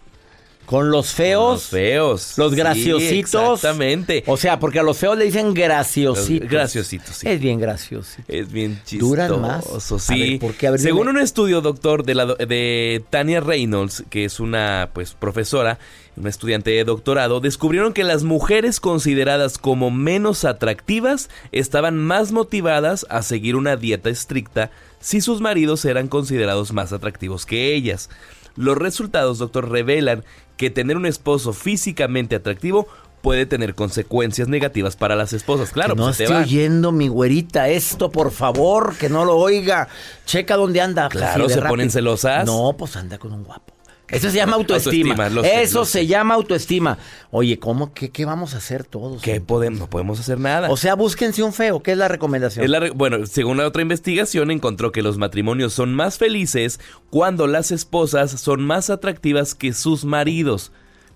Con 0.66 0.90
los 0.90 1.12
feos. 1.12 1.52
los 1.52 1.68
feos. 1.68 2.38
Los 2.38 2.54
graciositos. 2.54 3.54
exactamente. 3.54 4.24
O 4.26 4.36
sea, 4.36 4.58
porque 4.58 4.78
a 4.78 4.82
los 4.82 4.98
feos 4.98 5.18
le 5.18 5.26
dicen 5.26 5.54
graciositos. 5.54 6.48
graciositos, 6.48 7.16
sí. 7.16 7.28
Es 7.28 7.40
bien 7.40 7.60
gracioso. 7.60 8.22
Es 8.28 8.50
bien 8.50 8.80
chistoso. 8.84 9.10
Duran 9.10 9.40
más. 9.40 9.64
Sí. 9.98 10.40
Según 10.76 11.08
un 11.08 11.18
estudio, 11.18 11.60
doctor, 11.60 12.04
de, 12.04 12.14
la, 12.14 12.26
de 12.26 13.02
Tania 13.10 13.40
Reynolds, 13.40 14.04
que 14.10 14.24
es 14.24 14.40
una 14.40 14.90
pues 14.92 15.14
profesora, 15.14 15.78
una 16.16 16.28
estudiante 16.28 16.70
de 16.70 16.84
doctorado, 16.84 17.40
descubrieron 17.40 17.92
que 17.92 18.04
las 18.04 18.22
mujeres 18.22 18.80
consideradas 18.80 19.58
como 19.58 19.90
menos 19.90 20.44
atractivas 20.44 21.28
estaban 21.52 21.98
más 21.98 22.32
motivadas 22.32 23.06
a 23.10 23.22
seguir 23.22 23.56
una 23.56 23.76
dieta 23.76 24.10
estricta 24.10 24.70
si 25.00 25.20
sus 25.20 25.40
maridos 25.40 25.84
eran 25.84 26.08
considerados 26.08 26.72
más 26.72 26.92
atractivos 26.92 27.44
que 27.44 27.74
ellas. 27.74 28.08
Los 28.56 28.76
resultados, 28.76 29.38
doctor, 29.38 29.70
revelan 29.70 30.24
que 30.56 30.70
tener 30.70 30.96
un 30.96 31.06
esposo 31.06 31.52
físicamente 31.52 32.36
atractivo 32.36 32.86
puede 33.24 33.46
tener 33.46 33.74
consecuencias 33.74 34.48
negativas 34.48 34.96
para 34.96 35.16
las 35.16 35.32
esposas. 35.32 35.70
Claro, 35.70 35.94
no 35.94 36.04
pues, 36.04 36.20
estoy 36.20 36.36
oyendo 36.36 36.92
mi 36.92 37.08
güerita 37.08 37.68
esto, 37.68 38.10
por 38.10 38.30
favor, 38.30 38.96
que 38.96 39.08
no 39.08 39.24
lo 39.24 39.36
oiga. 39.36 39.88
Checa 40.26 40.56
dónde 40.56 40.82
anda. 40.82 41.08
Claro, 41.08 41.48
se 41.48 41.62
ponen 41.62 41.90
celosas. 41.90 42.44
No, 42.44 42.74
pues 42.76 42.96
anda 42.96 43.18
con 43.18 43.32
un 43.32 43.42
guapo. 43.42 43.73
Eso 44.14 44.30
se 44.30 44.36
llama 44.36 44.54
autoestima. 44.54 45.14
Eso 45.44 45.84
se 45.84 46.06
llama 46.06 46.34
autoestima. 46.34 46.98
Oye, 47.30 47.58
¿cómo? 47.58 47.92
¿Qué, 47.92 48.10
qué 48.10 48.24
vamos 48.24 48.54
a 48.54 48.58
hacer 48.58 48.84
todos? 48.84 49.22
¿Qué 49.22 49.40
podemos? 49.40 49.80
No 49.80 49.90
podemos 49.90 50.20
hacer 50.20 50.38
nada. 50.38 50.70
O 50.70 50.76
sea, 50.76 50.94
búsquense 50.94 51.42
un 51.42 51.52
feo. 51.52 51.82
¿Qué 51.82 51.92
es 51.92 51.98
la 51.98 52.08
recomendación? 52.08 52.66
bueno, 52.94 53.26
según 53.26 53.58
la 53.58 53.66
otra 53.66 53.82
investigación, 53.82 54.50
encontró 54.50 54.92
que 54.92 55.02
los 55.02 55.18
matrimonios 55.18 55.72
son 55.72 55.94
más 55.94 56.18
felices 56.18 56.80
cuando 57.10 57.46
las 57.46 57.70
esposas 57.70 58.30
son 58.32 58.62
más 58.62 58.90
atractivas 58.90 59.54
que 59.54 59.72
sus 59.72 60.04
maridos. 60.04 60.72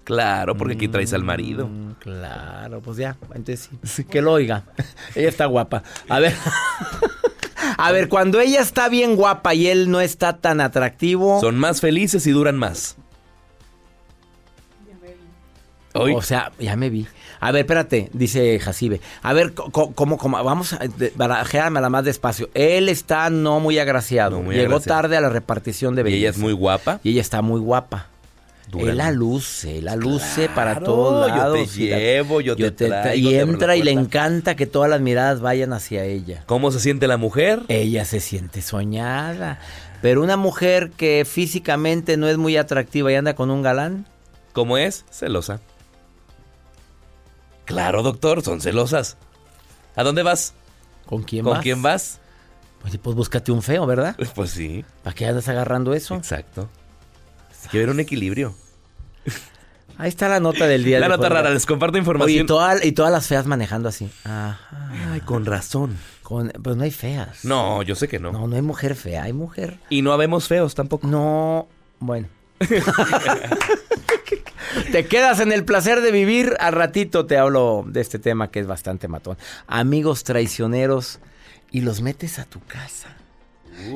Claro, 0.09 0.57
porque 0.57 0.73
aquí 0.73 0.89
traes 0.89 1.13
al 1.13 1.23
marido. 1.23 1.67
Mm, 1.67 1.93
claro, 1.99 2.81
pues 2.81 2.97
ya, 2.97 3.19
entonces 3.35 3.69
sí. 3.83 4.05
Que 4.05 4.23
lo 4.23 4.33
oiga. 4.33 4.65
Ella 5.15 5.29
está 5.29 5.45
guapa. 5.45 5.83
A 6.09 6.19
ver. 6.19 6.35
A 7.79 7.93
ver, 7.93 8.09
cuando 8.09 8.41
ella 8.41 8.61
está 8.61 8.89
bien 8.89 9.15
guapa 9.15 9.55
y 9.55 9.69
él 9.69 9.91
no 9.91 10.01
está 10.01 10.39
tan 10.39 10.61
atractivo. 10.61 11.41
Son 11.41 11.57
más 11.57 11.81
felices 11.81 12.27
y 12.27 12.33
duran 12.33 12.57
más. 12.57 12.97
O 15.95 16.23
sea, 16.23 16.53
ya 16.59 16.77
me 16.77 16.91
vi. 16.91 17.07
A 17.41 17.53
ver, 17.53 17.61
espérate, 17.61 18.11
dice 18.13 18.59
Jacibe. 18.59 19.01
A 19.23 19.33
ver, 19.33 19.55
¿cómo, 19.55 19.95
cómo? 19.95 20.43
Vamos 20.43 20.73
a 20.73 20.81
la 21.17 21.89
más 21.89 22.05
despacio. 22.05 22.51
Él 22.55 22.89
está 22.89 23.31
no 23.31 23.61
muy 23.61 23.79
agraciado. 23.79 24.43
Llegó 24.43 24.81
tarde 24.81 25.17
a 25.17 25.21
la 25.21 25.29
repartición 25.29 25.95
de 25.95 26.03
belleza. 26.03 26.19
Y 26.19 26.21
ella 26.21 26.31
es 26.31 26.39
muy 26.39 26.53
guapa. 26.53 27.01
Y 27.05 27.13
ella 27.13 27.21
está 27.21 27.43
muy 27.43 27.61
guapa. 27.61 28.09
Él 28.77 28.97
la 28.97 29.11
luce, 29.11 29.81
la 29.81 29.97
luce 29.97 30.49
para 30.49 30.81
todos 30.81 31.29
lados. 31.29 31.75
Yo 31.75 31.89
te 31.89 32.01
llevo, 32.01 32.41
yo, 32.41 32.57
te, 32.57 33.17
Y 33.17 33.35
entra 33.35 33.77
y 33.77 33.83
le 33.83 33.93
encanta 33.93 34.57
que 34.57 34.67
todas 34.67 34.91
las 34.91 35.01
miradas 35.01 35.41
vayan 35.41 35.73
hacia 35.73 36.05
ella. 36.05 36.43
¿Cómo 36.47 36.71
se 36.71 36.81
siente 36.81 37.07
la 37.07 37.17
mujer? 37.17 37.63
Ella 37.69 38.05
se 38.05 38.21
siente 38.21 38.61
soñada. 38.63 39.59
Pero 40.03 40.23
una 40.23 40.37
mujer 40.37 40.91
que 40.91 41.27
físicamente 41.29 42.17
no 42.17 42.29
es 42.29 42.37
muy 42.37 42.57
atractiva 42.57 43.11
y 43.11 43.15
anda 43.15 43.35
con 43.35 43.51
un 43.51 43.63
galán. 43.63 44.07
¿Cómo 44.53 44.79
es? 44.79 45.05
Celosa. 45.11 45.61
Claro, 47.65 48.03
doctor, 48.03 48.43
son 48.43 48.61
celosas. 48.61 49.17
¿A 49.97 50.03
dónde 50.03 50.23
vas? 50.23 50.55
¿Con 51.07 51.23
quién 51.23 51.45
vas? 51.45 51.55
¿Con 51.55 51.63
quién 51.63 51.83
vas? 51.83 52.21
Pues, 52.81 52.97
pues 52.99 53.17
búscate 53.17 53.51
un 53.51 53.63
feo, 53.63 53.87
¿verdad? 53.87 54.17
Pues 54.35 54.51
sí. 54.51 54.85
¿Para 55.03 55.15
qué 55.15 55.27
andas 55.27 55.49
agarrando 55.49 55.95
eso? 55.95 56.15
Exacto. 56.15 56.69
Que 57.71 57.79
ver 57.79 57.91
un 57.91 58.01
equilibrio. 58.01 58.55
Ahí 59.99 60.09
está 60.09 60.29
la 60.29 60.39
nota 60.39 60.69
del 60.69 60.85
día. 60.85 61.01
La 61.01 61.09
nota 61.09 61.29
rara, 61.29 61.51
les 61.51 61.67
comparto 61.67 61.99
información. 61.99 62.47
y, 62.83 62.93
todas 62.93 63.13
las 63.13 63.27
feas 63.27 63.47
manejando 63.47 63.89
así. 63.89 64.09
Ajá. 64.23 64.61
Ay, 65.11 65.21
con 65.23 65.45
razón. 65.45 65.97
Con, 66.23 66.51
pues 66.63 66.77
no 66.77 66.85
hay 66.85 66.93
feas. 66.93 67.45
No, 67.45 67.83
yo 67.83 67.97
sé 67.97 68.07
que 68.07 68.21
no. 68.21 68.31
No, 68.31 68.47
no 68.47 68.55
hay 68.55 68.63
mujer 68.63 68.95
fea, 68.95 69.25
hay 69.25 69.33
mujer. 69.33 69.79
Y 69.91 70.03
no 70.03 70.13
habemos 70.13 70.47
feos 70.47 70.77
tampoco. 70.77 71.09
No, 71.09 71.67
bueno. 71.99 72.29
te 74.93 75.07
quedas 75.07 75.41
en 75.41 75.51
el 75.51 75.65
placer 75.65 76.01
de 76.01 76.13
vivir. 76.13 76.55
Al 76.61 76.75
ratito 76.75 77.27
te 77.27 77.37
hablo 77.37 77.85
de 77.85 78.01
este 78.01 78.21
tema 78.21 78.53
que 78.53 78.61
es 78.61 78.69
bastante 78.69 79.09
matón. 79.09 79.37
Amigos 79.67 80.23
traicioneros 80.23 81.19
y 81.73 81.81
los 81.81 82.03
metes 82.03 82.39
a 82.39 82.45
tu 82.45 82.61
casa 82.61 83.17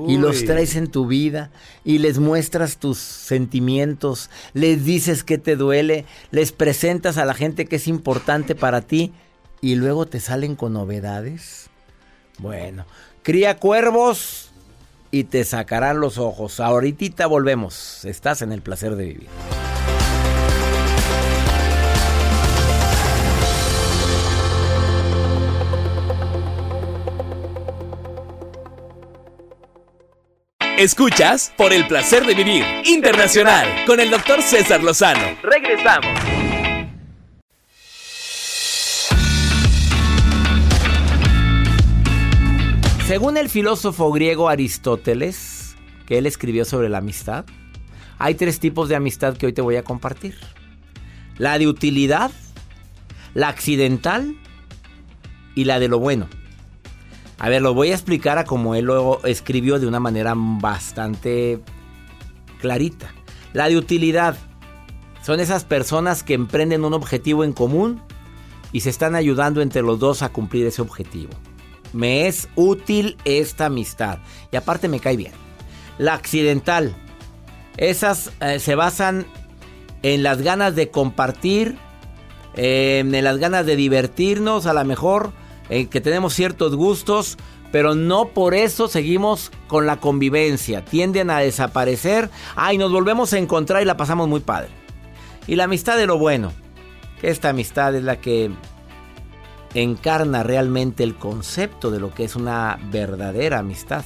y 0.09 0.17
los 0.17 0.45
traes 0.45 0.77
en 0.77 0.89
tu 0.89 1.07
vida 1.07 1.51
y 1.85 1.99
les 1.99 2.19
muestras 2.19 2.77
tus 2.77 2.99
sentimientos, 2.99 4.31
les 4.55 4.85
dices 4.85 5.25
que 5.25 5.39
te 5.39 5.57
duele, 5.57 6.05
les 6.31 6.53
presentas 6.53 7.19
a 7.19 7.25
la 7.25 7.35
gente 7.35 7.67
que 7.67 7.77
es 7.77 7.89
importante 7.89 8.55
para 8.55 8.81
ti 8.81 9.13
y 9.61 9.75
luego 9.77 10.07
te 10.07 10.21
salen 10.21 10.57
con 10.57 10.73
novedades. 10.73 11.71
Bueno, 12.39 12.87
cría 13.23 13.57
cuervos 13.59 14.51
y 15.11 15.25
te 15.25 15.45
sacarán 15.45 16.01
los 16.01 16.19
ojos. 16.19 16.59
Ahorita 16.59 17.27
volvemos. 17.27 18.05
Estás 18.05 18.43
en 18.43 18.53
el 18.53 18.63
placer 18.63 18.97
de 18.97 19.05
vivir. 19.05 19.29
Escuchas 30.83 31.53
por 31.57 31.73
el 31.73 31.87
placer 31.87 32.27
de 32.27 32.35
vivir 32.35 32.65
internacional 32.85 33.69
con 33.87 34.01
el 34.01 34.11
doctor 34.11 34.43
César 34.43 34.83
Lozano. 34.83 35.39
Regresamos. 35.41 36.11
Según 43.07 43.37
el 43.37 43.49
filósofo 43.49 44.11
griego 44.11 44.49
Aristóteles, 44.49 45.77
que 46.05 46.19
él 46.19 46.27
escribió 46.27 46.65
sobre 46.65 46.89
la 46.89 46.99
amistad, 46.99 47.45
hay 48.19 48.35
tres 48.35 48.59
tipos 48.59 48.89
de 48.89 48.97
amistad 48.97 49.37
que 49.37 49.47
hoy 49.47 49.53
te 49.53 49.63
voy 49.63 49.77
a 49.77 49.85
compartir. 49.85 50.35
La 51.39 51.61
de 51.61 51.69
utilidad, 51.69 52.33
La 53.35 53.47
accidental 53.47 54.37
y 55.55 55.63
la 55.63 55.79
de 55.79 55.87
lo 55.87 56.01
bueno. 56.01 56.29
A 57.43 57.49
ver, 57.49 57.61
lo 57.61 57.75
voy 57.75 57.91
a 57.91 57.95
explicar 57.95 58.39
a 58.39 58.45
como 58.45 58.77
él 58.77 58.85
lo 58.85 59.21
escribió 59.25 59.81
de 59.81 59.89
una 59.89 59.99
manera 59.99 60.35
bastante 60.37 61.61
clarita. 62.61 63.13
La 63.53 63.69
de 63.69 63.77
utilidad. 63.77 64.37
Son 65.25 65.41
esas 65.41 65.65
personas 65.65 66.23
que 66.23 66.35
emprenden 66.35 66.85
un 66.85 66.95
objetivo 66.95 67.43
en 67.43 67.53
común 67.53 68.01
y 68.71 68.81
se 68.81 68.91
están 68.91 69.17
ayudando 69.17 69.61
entre 69.61 69.83
los 69.83 69.99
dos 69.99 70.23
a 70.23 70.29
cumplir 70.29 70.67
ese 70.67 70.83
objetivo. 70.83 71.33
Me 71.93 72.29
es 72.29 72.49
útil 72.55 73.17
esta 73.25 73.67
amistad 73.67 74.21
y 74.53 74.57
aparte 74.57 74.87
me 74.87 75.01
cae 75.01 75.17
bien. 75.17 75.33
La 75.99 76.15
accidental. 76.15 76.95
Esas 77.77 78.31
eh, 78.39 78.61
se 78.61 78.77
basan 78.77 79.27
en 80.05 80.23
las 80.23 80.43
ganas 80.43 80.77
de 80.77 80.91
compartir, 80.91 81.77
en 82.55 83.11
las 83.25 83.39
ganas 83.39 83.67
de 83.67 83.75
divertirnos, 83.75 84.67
a 84.67 84.75
lo 84.75 84.85
mejor 84.85 85.33
que 85.69 86.01
tenemos 86.01 86.35
ciertos 86.35 86.77
gustos, 86.77 87.39
pero 87.71 87.95
no 87.95 88.29
por 88.29 88.55
eso 88.55 88.87
seguimos 88.87 89.51
con 89.67 89.87
la 89.87 89.99
convivencia. 89.99 90.85
Tienden 90.85 91.31
a 91.31 91.39
desaparecer. 91.39 92.31
Ay, 92.55 92.77
nos 92.79 92.93
volvemos 92.93 93.33
a 93.33 93.39
encontrar 93.39 93.83
y 93.83 93.87
la 93.87 93.97
pasamos 93.97 94.29
muy 94.29 94.41
padre. 94.41 94.69
Y 95.47 95.57
la 95.57 95.65
amistad 95.65 95.97
de 95.97 96.07
lo 96.07 96.19
bueno. 96.19 96.53
Esta 97.23 97.49
amistad 97.49 97.95
es 97.95 98.03
la 98.03 98.21
que 98.21 98.51
encarna 99.75 100.43
realmente 100.43 101.03
el 101.03 101.15
concepto 101.15 101.91
de 101.91 102.01
lo 102.01 102.13
que 102.13 102.25
es 102.25 102.37
una 102.37 102.79
verdadera 102.91 103.61
amistad. 103.61 104.05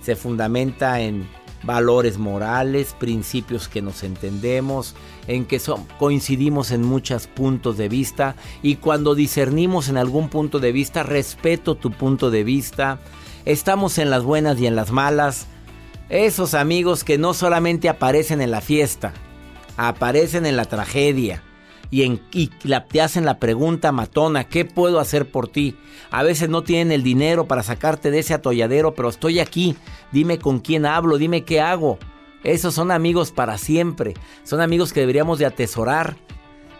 Se 0.00 0.16
fundamenta 0.16 1.00
en 1.00 1.28
valores 1.62 2.18
morales, 2.18 2.94
principios 2.98 3.68
que 3.68 3.82
nos 3.82 4.02
entendemos, 4.02 4.94
en 5.26 5.44
que 5.44 5.60
coincidimos 5.98 6.70
en 6.70 6.82
muchos 6.82 7.26
puntos 7.26 7.76
de 7.76 7.88
vista 7.88 8.36
y 8.62 8.76
cuando 8.76 9.14
discernimos 9.14 9.88
en 9.88 9.96
algún 9.96 10.28
punto 10.28 10.58
de 10.58 10.72
vista, 10.72 11.02
respeto 11.02 11.74
tu 11.74 11.90
punto 11.90 12.30
de 12.30 12.44
vista, 12.44 12.98
estamos 13.44 13.98
en 13.98 14.10
las 14.10 14.22
buenas 14.22 14.60
y 14.60 14.66
en 14.66 14.76
las 14.76 14.92
malas, 14.92 15.46
esos 16.08 16.54
amigos 16.54 17.04
que 17.04 17.18
no 17.18 17.34
solamente 17.34 17.88
aparecen 17.88 18.40
en 18.40 18.50
la 18.50 18.60
fiesta, 18.60 19.12
aparecen 19.76 20.46
en 20.46 20.56
la 20.56 20.64
tragedia, 20.64 21.42
y, 21.90 22.02
en, 22.02 22.20
y 22.32 22.48
te 22.48 23.00
hacen 23.00 23.24
la 23.24 23.38
pregunta 23.38 23.92
matona, 23.92 24.44
¿qué 24.44 24.64
puedo 24.64 24.98
hacer 24.98 25.30
por 25.30 25.48
ti? 25.48 25.76
A 26.10 26.22
veces 26.22 26.48
no 26.48 26.62
tienen 26.62 26.92
el 26.92 27.02
dinero 27.02 27.46
para 27.46 27.62
sacarte 27.62 28.10
de 28.10 28.20
ese 28.20 28.34
atolladero, 28.34 28.94
pero 28.94 29.08
estoy 29.08 29.38
aquí, 29.38 29.76
dime 30.12 30.38
con 30.38 30.60
quién 30.60 30.86
hablo, 30.86 31.18
dime 31.18 31.44
qué 31.44 31.60
hago. 31.60 31.98
Esos 32.46 32.74
son 32.74 32.92
amigos 32.92 33.32
para 33.32 33.58
siempre, 33.58 34.14
son 34.44 34.60
amigos 34.60 34.92
que 34.92 35.00
deberíamos 35.00 35.40
de 35.40 35.46
atesorar, 35.46 36.16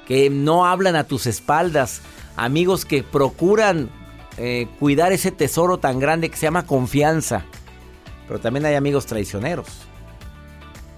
que 0.06 0.30
no 0.30 0.64
hablan 0.64 0.94
a 0.94 1.02
tus 1.02 1.26
espaldas, 1.26 2.02
amigos 2.36 2.84
que 2.84 3.02
procuran 3.02 3.90
eh, 4.36 4.68
cuidar 4.78 5.10
ese 5.10 5.32
tesoro 5.32 5.78
tan 5.78 5.98
grande 5.98 6.30
que 6.30 6.36
se 6.36 6.46
llama 6.46 6.66
confianza. 6.66 7.46
Pero 8.28 8.38
también 8.38 8.64
hay 8.64 8.76
amigos 8.76 9.06
traicioneros, 9.06 9.66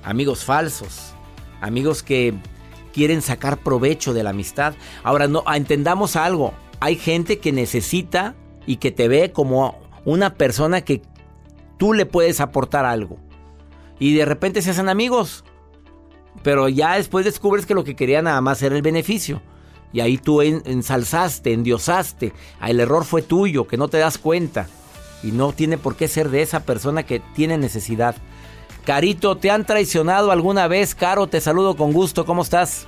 amigos 0.03 0.45
falsos, 0.45 1.15
amigos 1.63 2.03
que 2.03 2.35
quieren 2.93 3.23
sacar 3.23 3.61
provecho 3.61 4.13
de 4.13 4.23
la 4.23 4.31
amistad. 4.31 4.75
Ahora, 5.03 5.29
no, 5.29 5.45
entendamos 5.51 6.15
algo. 6.15 6.53
Hay 6.81 6.97
gente 6.97 7.39
que 7.39 7.53
necesita 7.53 8.35
y 8.67 8.77
que 8.77 8.91
te 8.91 9.09
ve 9.09 9.33
como 9.33 9.79
una 10.05 10.35
persona 10.35 10.83
que 10.83 11.01
tú 11.79 11.95
le 11.95 12.05
puedes 12.05 12.43
aportar 12.43 12.85
algo. 12.85 13.19
Y 13.99 14.15
de 14.15 14.25
repente 14.25 14.63
se 14.63 14.71
hacen 14.71 14.89
amigos. 14.89 15.45
Pero 16.43 16.69
ya 16.69 16.97
después 16.97 17.25
descubres 17.25 17.67
que 17.67 17.75
lo 17.75 17.85
que 17.85 17.97
quería 17.97 18.23
nada 18.23 18.41
más 18.41 18.63
era 18.63 18.77
el 18.77 18.83
beneficio. 18.83 19.43
Y 19.93 20.01
ahí 20.01 20.19
tú 20.19 20.43
ensalzaste, 20.43 21.53
endiosaste. 21.53 22.33
El 22.65 22.81
error 22.81 23.05
fue 23.05 23.23
tuyo, 23.23 23.67
que 23.67 23.77
no 23.77 23.89
te 23.89 23.99
das 23.99 24.19
cuenta. 24.19 24.69
Y 25.23 25.33
no 25.33 25.53
tiene 25.53 25.79
por 25.79 25.97
qué 25.97 26.07
ser 26.07 26.29
de 26.29 26.43
esa 26.43 26.61
persona 26.61 27.03
que 27.03 27.21
tiene 27.35 27.59
necesidad. 27.59 28.15
Carito, 28.85 29.37
¿te 29.37 29.51
han 29.51 29.65
traicionado 29.65 30.31
alguna 30.31 30.69
vez? 30.69 30.95
Caro, 30.95 31.27
te 31.27 31.41
saludo 31.41 31.77
con 31.77 31.93
gusto. 31.93 32.25
¿Cómo 32.25 32.43
estás? 32.43 32.87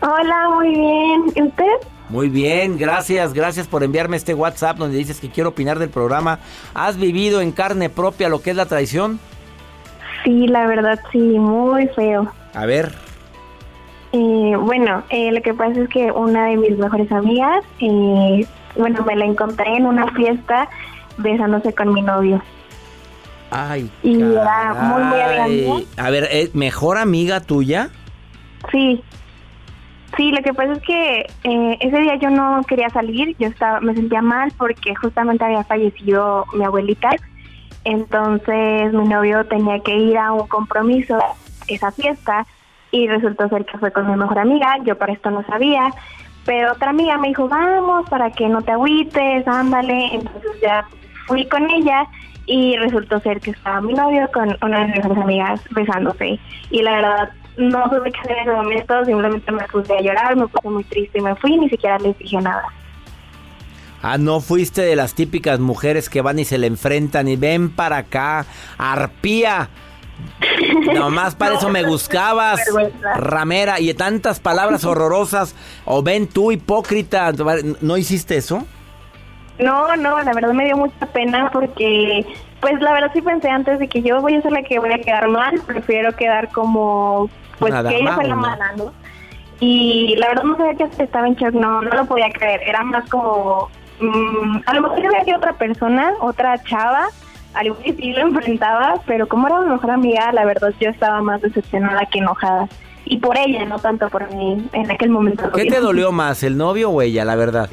Hola, 0.00 0.50
muy 0.54 0.68
bien. 0.68 1.24
¿Y 1.34 1.42
usted? 1.42 1.88
Muy 2.08 2.28
bien, 2.28 2.76
gracias, 2.78 3.32
gracias 3.32 3.66
por 3.66 3.82
enviarme 3.82 4.16
este 4.16 4.34
WhatsApp 4.34 4.76
donde 4.76 4.98
dices 4.98 5.20
que 5.20 5.30
quiero 5.30 5.50
opinar 5.50 5.78
del 5.78 5.88
programa. 5.88 6.38
¿Has 6.74 6.98
vivido 6.98 7.40
en 7.40 7.50
carne 7.50 7.88
propia 7.88 8.28
lo 8.28 8.42
que 8.42 8.50
es 8.50 8.56
la 8.56 8.66
traición? 8.66 9.18
Sí, 10.24 10.46
la 10.48 10.66
verdad, 10.66 10.98
sí, 11.12 11.18
muy 11.18 11.86
feo. 11.88 12.32
A 12.54 12.66
ver. 12.66 12.92
Eh, 14.12 14.56
bueno, 14.58 15.02
eh, 15.10 15.32
lo 15.32 15.42
que 15.42 15.54
pasa 15.54 15.80
es 15.80 15.88
que 15.88 16.10
una 16.10 16.46
de 16.46 16.56
mis 16.56 16.78
mejores 16.78 17.10
amigas, 17.12 17.64
eh, 17.80 18.46
bueno, 18.76 19.04
me 19.04 19.16
la 19.16 19.26
encontré 19.26 19.76
en 19.76 19.86
una 19.86 20.06
fiesta 20.12 20.68
besándose 21.18 21.74
con 21.74 21.92
mi 21.92 22.00
novio. 22.00 22.40
Ay, 23.50 23.90
y 24.02 24.20
era 24.20 24.74
muy, 24.74 25.04
muy 25.04 25.20
amiga 25.20 25.74
A 25.96 26.10
ver, 26.10 26.28
¿es 26.32 26.54
¿mejor 26.54 26.96
amiga 26.98 27.40
tuya? 27.40 27.90
Sí. 28.72 29.02
Sí, 30.16 30.30
lo 30.30 30.42
que 30.42 30.54
pasa 30.54 30.72
es 30.72 30.82
que 30.82 31.26
eh, 31.42 31.78
ese 31.80 31.98
día 31.98 32.16
yo 32.16 32.30
no 32.30 32.62
quería 32.68 32.88
salir, 32.90 33.36
yo 33.38 33.48
estaba, 33.48 33.80
me 33.80 33.94
sentía 33.94 34.22
mal 34.22 34.52
porque 34.56 34.94
justamente 34.94 35.44
había 35.44 35.64
fallecido 35.64 36.46
mi 36.52 36.64
abuelita, 36.64 37.10
entonces 37.84 38.92
mi 38.92 39.06
novio 39.06 39.44
tenía 39.46 39.80
que 39.80 39.96
ir 39.96 40.18
a 40.18 40.32
un 40.32 40.46
compromiso, 40.48 41.18
esa 41.68 41.92
fiesta, 41.92 42.46
y 42.90 43.08
resultó 43.08 43.48
ser 43.48 43.64
que 43.64 43.78
fue 43.78 43.92
con 43.92 44.08
mi 44.08 44.16
mejor 44.16 44.38
amiga, 44.38 44.78
yo 44.84 44.96
para 44.96 45.12
esto 45.12 45.30
no 45.30 45.44
sabía, 45.44 45.90
pero 46.44 46.72
otra 46.72 46.90
amiga 46.90 47.16
me 47.18 47.28
dijo, 47.28 47.48
vamos, 47.48 48.08
para 48.08 48.30
que 48.30 48.48
no 48.48 48.62
te 48.62 48.72
agüites, 48.72 49.46
ándale, 49.48 50.14
entonces 50.14 50.52
ya 50.62 50.86
fui 51.26 51.46
con 51.46 51.68
ella 51.70 52.06
y 52.46 52.76
resultó 52.76 53.20
ser 53.20 53.40
que 53.40 53.52
estaba 53.52 53.80
mi 53.80 53.94
novio 53.94 54.28
con 54.32 54.56
una 54.62 54.86
de 54.86 54.92
mis 54.92 55.04
amigas 55.04 55.62
besándose. 55.70 56.38
Y 56.70 56.82
la 56.82 56.92
verdad, 56.92 57.30
no 57.56 57.84
supe 57.84 58.12
qué 58.12 58.20
hacer 58.20 58.36
en 58.38 58.42
ese 58.42 58.52
momento, 58.52 59.04
simplemente 59.04 59.52
me 59.52 59.64
puse 59.68 59.96
a 59.96 60.00
llorar, 60.00 60.36
me 60.36 60.46
puse 60.48 60.68
muy 60.68 60.84
triste 60.84 61.18
y 61.18 61.22
me 61.22 61.34
fui 61.36 61.56
ni 61.56 61.68
siquiera 61.68 61.98
les 61.98 62.16
dije 62.18 62.40
nada. 62.40 62.64
Ah, 64.06 64.18
no 64.18 64.40
fuiste 64.40 64.82
de 64.82 64.96
las 64.96 65.14
típicas 65.14 65.60
mujeres 65.60 66.10
que 66.10 66.20
van 66.20 66.38
y 66.38 66.44
se 66.44 66.58
le 66.58 66.66
enfrentan 66.66 67.26
y 67.26 67.36
ven 67.36 67.70
para 67.70 67.96
acá, 67.96 68.44
arpía. 68.76 69.70
Nomás 70.92 71.34
para 71.34 71.54
eso 71.54 71.70
me 71.70 71.86
buscabas, 71.86 72.60
ramera, 73.16 73.80
y 73.80 73.94
tantas 73.94 74.40
palabras 74.40 74.84
horrorosas. 74.84 75.56
O 75.86 76.02
ven 76.02 76.26
tú, 76.26 76.52
hipócrita. 76.52 77.32
¿No 77.80 77.96
hiciste 77.96 78.36
eso? 78.36 78.66
No, 79.58 79.96
no, 79.96 80.20
la 80.20 80.34
verdad 80.34 80.52
me 80.52 80.66
dio 80.66 80.76
mucha 80.76 81.06
pena 81.06 81.48
porque, 81.50 82.26
pues 82.60 82.78
la 82.82 82.92
verdad 82.92 83.10
sí 83.14 83.22
pensé 83.22 83.48
antes 83.48 83.78
de 83.78 83.88
que 83.88 84.02
yo 84.02 84.20
voy 84.20 84.34
a 84.34 84.42
ser 84.42 84.52
la 84.52 84.64
que 84.64 84.78
voy 84.80 84.92
a 84.92 84.98
quedar 84.98 85.28
mal, 85.28 85.62
prefiero 85.66 86.14
quedar 86.14 86.50
como, 86.52 87.30
pues 87.58 87.72
que 87.72 87.96
ella 87.96 88.16
fue 88.16 88.26
la 88.26 88.34
mala, 88.34 88.72
¿no? 88.76 88.92
Y 89.60 90.14
la 90.16 90.28
verdad 90.28 90.42
no 90.42 90.58
sabía 90.58 90.74
que 90.74 91.02
estaba 91.02 91.26
en 91.26 91.36
shock, 91.36 91.54
no, 91.54 91.80
no 91.80 91.90
lo 91.90 92.04
podía 92.04 92.28
creer, 92.28 92.60
era 92.66 92.82
más 92.82 93.08
como, 93.08 93.70
mm, 94.00 94.62
a 94.66 94.74
lo 94.74 94.82
mejor 94.82 95.02
yo 95.02 95.08
veía 95.10 95.24
que 95.24 95.34
otra 95.34 95.52
persona, 95.54 96.12
otra 96.20 96.62
chava, 96.64 97.08
al 97.54 97.66
igual 97.66 97.82
que 97.82 97.94
sí 97.94 98.12
lo 98.12 98.22
enfrentaba, 98.22 99.00
pero 99.06 99.28
como 99.28 99.46
era 99.46 99.60
mi 99.60 99.70
mejor 99.70 99.90
amiga, 99.90 100.32
la 100.32 100.44
verdad 100.44 100.72
yo 100.80 100.90
estaba 100.90 101.22
más 101.22 101.40
decepcionada 101.40 102.06
que 102.06 102.18
enojada. 102.18 102.68
Y 103.06 103.18
por 103.18 103.36
ella, 103.36 103.64
no 103.66 103.78
tanto 103.78 104.08
por 104.08 104.32
mí 104.34 104.66
en 104.72 104.90
aquel 104.90 105.10
momento. 105.10 105.52
¿Qué 105.52 105.66
te 105.66 105.80
dolió 105.80 106.10
más, 106.10 106.42
el 106.42 106.56
novio 106.56 106.90
o 106.90 107.02
ella, 107.02 107.24
la 107.24 107.36
verdad? 107.36 107.68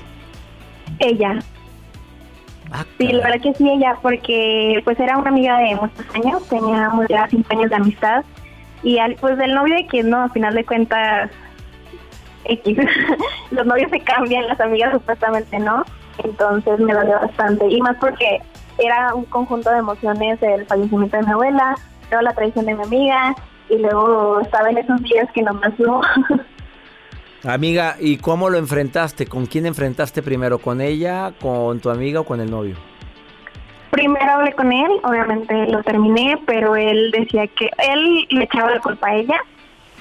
Ella. 0.99 1.39
Ah, 2.71 2.85
sí, 2.97 3.07
la 3.07 3.23
verdad 3.23 3.41
que 3.41 3.53
sí, 3.53 3.69
ella, 3.69 3.97
porque 4.01 4.81
pues 4.83 4.99
era 4.99 5.17
una 5.17 5.29
amiga 5.29 5.57
de 5.57 5.75
muchos 5.75 6.05
años, 6.15 6.47
teníamos 6.47 7.05
ya 7.09 7.27
cinco 7.29 7.47
años 7.51 7.69
de 7.69 7.75
amistad, 7.75 8.23
y 8.83 8.97
al, 8.97 9.15
pues 9.15 9.37
del 9.37 9.53
novio 9.53 9.75
de 9.75 9.85
quien 9.87 10.09
no, 10.09 10.23
a 10.23 10.29
final 10.29 10.53
de 10.53 10.63
cuentas, 10.63 11.31
X, 12.45 12.77
los 13.51 13.65
novios 13.65 13.91
se 13.91 13.99
cambian, 13.99 14.47
las 14.47 14.59
amigas 14.59 14.93
supuestamente 14.93 15.59
no, 15.59 15.83
entonces 16.23 16.79
me 16.79 16.93
dolió 16.93 17.19
bastante, 17.19 17.67
y 17.67 17.81
más 17.81 17.97
porque 17.97 18.41
era 18.77 19.13
un 19.13 19.25
conjunto 19.25 19.69
de 19.71 19.79
emociones 19.79 20.41
el 20.41 20.65
fallecimiento 20.65 21.17
de 21.17 21.23
mi 21.23 21.31
abuela, 21.31 21.75
luego 22.09 22.23
la 22.23 22.33
traición 22.33 22.65
de 22.65 22.75
mi 22.75 22.83
amiga, 22.83 23.35
y 23.69 23.77
luego 23.77 24.39
estaba 24.41 24.69
en 24.69 24.77
esos 24.77 25.01
días 25.03 25.29
que 25.33 25.41
nomás 25.41 25.77
no. 25.79 26.01
Amiga, 27.43 27.95
¿y 27.99 28.17
cómo 28.17 28.51
lo 28.51 28.59
enfrentaste? 28.59 29.25
¿Con 29.25 29.47
quién 29.47 29.65
enfrentaste 29.65 30.21
primero? 30.21 30.59
¿Con 30.59 30.79
ella, 30.79 31.33
con 31.41 31.79
tu 31.79 31.89
amiga 31.89 32.19
o 32.19 32.23
con 32.23 32.39
el 32.39 32.51
novio? 32.51 32.75
Primero 33.89 34.31
hablé 34.31 34.53
con 34.53 34.71
él, 34.71 34.91
obviamente 35.03 35.67
lo 35.67 35.81
terminé, 35.81 36.39
pero 36.45 36.75
él 36.75 37.11
decía 37.11 37.47
que 37.47 37.69
él 37.89 38.27
le 38.29 38.43
echaba 38.43 38.71
la 38.71 38.79
culpa 38.79 39.09
a 39.09 39.15
ella 39.15 39.37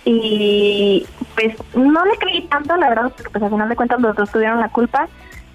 y 0.04 1.06
pues 1.35 1.54
no 1.74 2.04
le 2.04 2.16
creí 2.18 2.42
tanto, 2.42 2.76
la 2.76 2.90
verdad, 2.90 3.12
porque 3.16 3.30
pues 3.30 3.42
al 3.42 3.50
final 3.50 3.68
de 3.68 3.76
cuentas 3.76 4.00
los 4.00 4.14
dos 4.16 4.30
tuvieron 4.30 4.61
la 4.61 4.68
culpa, 4.68 5.09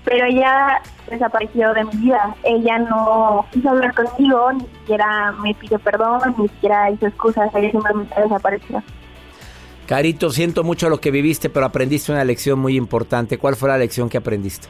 pero 0.05 0.25
ella 0.25 0.81
desapareció 1.09 1.73
de 1.73 1.83
mi 1.85 1.97
vida. 1.97 2.35
Ella 2.43 2.79
no 2.79 3.45
quiso 3.51 3.69
hablar 3.69 3.93
conmigo, 3.93 4.53
ni 4.53 4.61
siquiera 4.61 5.33
me 5.43 5.53
pidió 5.55 5.79
perdón, 5.79 6.35
ni 6.37 6.47
siquiera 6.47 6.91
hizo 6.91 7.07
excusas, 7.07 7.53
ella 7.55 7.71
simplemente 7.71 8.21
desapareció. 8.21 8.83
Carito, 9.87 10.29
siento 10.29 10.63
mucho 10.63 10.89
lo 10.89 10.99
que 10.99 11.11
viviste, 11.11 11.49
pero 11.49 11.65
aprendiste 11.65 12.11
una 12.11 12.23
lección 12.23 12.59
muy 12.59 12.75
importante. 12.75 13.37
¿Cuál 13.37 13.55
fue 13.55 13.69
la 13.69 13.77
lección 13.77 14.09
que 14.09 14.17
aprendiste? 14.17 14.67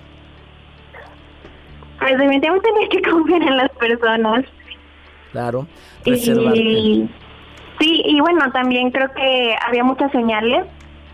Pues 1.99 2.17
definitivamente 2.17 2.69
hay 2.81 2.89
que 2.89 3.01
confiar 3.09 3.41
en 3.41 3.57
las 3.57 3.71
personas. 3.71 4.45
Claro, 5.31 5.67
reservarte. 6.05 6.59
Y, 6.59 7.09
sí, 7.79 8.01
y 8.05 8.19
bueno, 8.19 8.51
también 8.51 8.91
creo 8.91 9.09
que 9.13 9.55
había 9.65 9.83
muchas 9.83 10.11
señales 10.11 10.65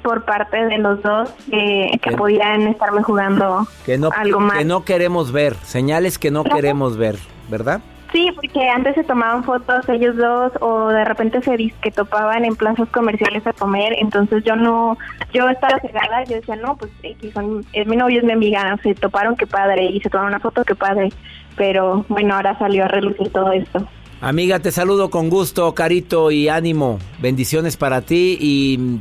por 0.01 0.25
parte 0.25 0.65
de 0.65 0.77
los 0.77 1.01
dos 1.01 1.29
que, 1.49 1.99
podían 2.17 2.67
estarme 2.67 3.03
jugando 3.03 3.67
que 3.85 3.97
no, 3.97 4.09
algo 4.15 4.39
más. 4.39 4.57
Que 4.57 4.65
no 4.65 4.83
queremos 4.83 5.31
ver, 5.31 5.55
señales 5.63 6.17
que 6.17 6.31
no 6.31 6.43
queremos 6.43 6.97
ver, 6.97 7.17
¿verdad? 7.49 7.81
Sí, 8.11 8.29
porque 8.35 8.67
antes 8.67 8.95
se 8.95 9.05
tomaban 9.05 9.43
fotos 9.45 9.87
ellos 9.87 10.17
dos 10.17 10.51
o 10.59 10.89
de 10.89 11.05
repente 11.05 11.41
se 11.41 11.73
que 11.81 11.91
topaban 11.91 12.43
en 12.43 12.57
plazas 12.57 12.89
comerciales 12.89 13.47
a 13.47 13.53
comer, 13.53 13.93
entonces 13.99 14.43
yo 14.43 14.57
no, 14.57 14.97
yo 15.33 15.47
estaba 15.49 15.79
cegada, 15.79 16.25
yo 16.25 16.35
decía, 16.35 16.57
no, 16.57 16.75
pues 16.75 16.91
son, 17.33 17.65
es 17.71 17.87
mi 17.87 17.95
novio, 17.95 18.19
es 18.19 18.25
mi 18.25 18.33
amiga, 18.33 18.77
se 18.83 18.95
toparon, 18.95 19.37
qué 19.37 19.47
padre, 19.47 19.85
y 19.85 20.01
se 20.01 20.09
tomaron 20.09 20.33
una 20.33 20.41
foto, 20.41 20.65
qué 20.65 20.75
padre, 20.75 21.09
pero 21.55 22.05
bueno, 22.09 22.35
ahora 22.35 22.57
salió 22.59 22.83
a 22.83 22.89
relucir 22.89 23.31
todo 23.31 23.53
esto. 23.53 23.87
Amiga, 24.19 24.59
te 24.59 24.71
saludo 24.71 25.09
con 25.09 25.29
gusto, 25.29 25.73
carito 25.73 26.31
y 26.31 26.49
ánimo, 26.49 26.99
bendiciones 27.21 27.77
para 27.77 28.01
ti 28.01 28.37
y 28.41 28.99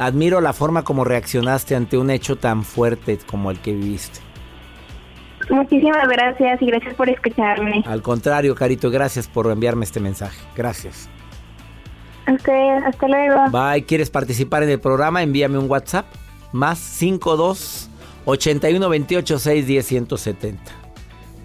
admiro 0.00 0.40
la 0.40 0.54
forma 0.54 0.82
como 0.82 1.04
reaccionaste 1.04 1.76
ante 1.76 1.98
un 1.98 2.10
hecho 2.10 2.36
tan 2.36 2.64
fuerte 2.64 3.18
como 3.26 3.50
el 3.50 3.60
que 3.60 3.74
viviste. 3.74 4.20
Muchísimas 5.50 6.08
gracias 6.08 6.62
y 6.62 6.66
gracias 6.66 6.94
por 6.94 7.08
escucharme. 7.10 7.84
Al 7.86 8.00
contrario, 8.00 8.54
Carito, 8.54 8.90
gracias 8.90 9.28
por 9.28 9.50
enviarme 9.50 9.84
este 9.84 10.00
mensaje. 10.00 10.40
Gracias. 10.56 11.08
hasta 12.26 13.08
luego. 13.08 13.50
Bye. 13.50 13.84
¿Quieres 13.84 14.08
participar 14.08 14.62
en 14.62 14.70
el 14.70 14.80
programa? 14.80 15.22
Envíame 15.22 15.58
un 15.58 15.70
WhatsApp. 15.70 16.06
Más 16.52 16.78
52 16.78 17.90
81 18.24 18.88
28 18.88 19.38
6 19.38 19.66
10 19.66 19.86
170. 19.86 20.62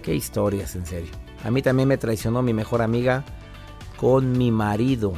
Qué 0.02 0.14
historias, 0.14 0.76
en 0.76 0.86
serio. 0.86 1.12
A 1.44 1.50
mí 1.50 1.60
también 1.60 1.88
me 1.88 1.98
traicionó 1.98 2.42
mi 2.42 2.54
mejor 2.54 2.80
amiga 2.80 3.24
con 3.98 4.32
mi 4.32 4.50
marido. 4.50 5.12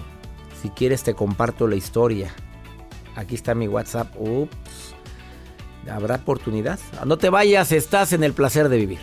Si 0.61 0.71
quieres 0.71 1.05
te 1.05 1.15
comparto 1.15 1.69
la 1.69 1.77
historia. 1.77 2.33
Aquí 3.19 3.35
está 3.35 3.53
mi 3.53 3.67
WhatsApp. 3.67 4.15
Ups. 4.17 4.95
¿Habrá 5.91 6.15
oportunidad? 6.15 6.79
No 7.05 7.19
te 7.19 7.31
vayas, 7.31 7.73
estás 7.73 8.13
en 8.13 8.23
el 8.23 8.33
placer 8.33 8.69
de 8.69 8.77
vivir. 8.77 8.99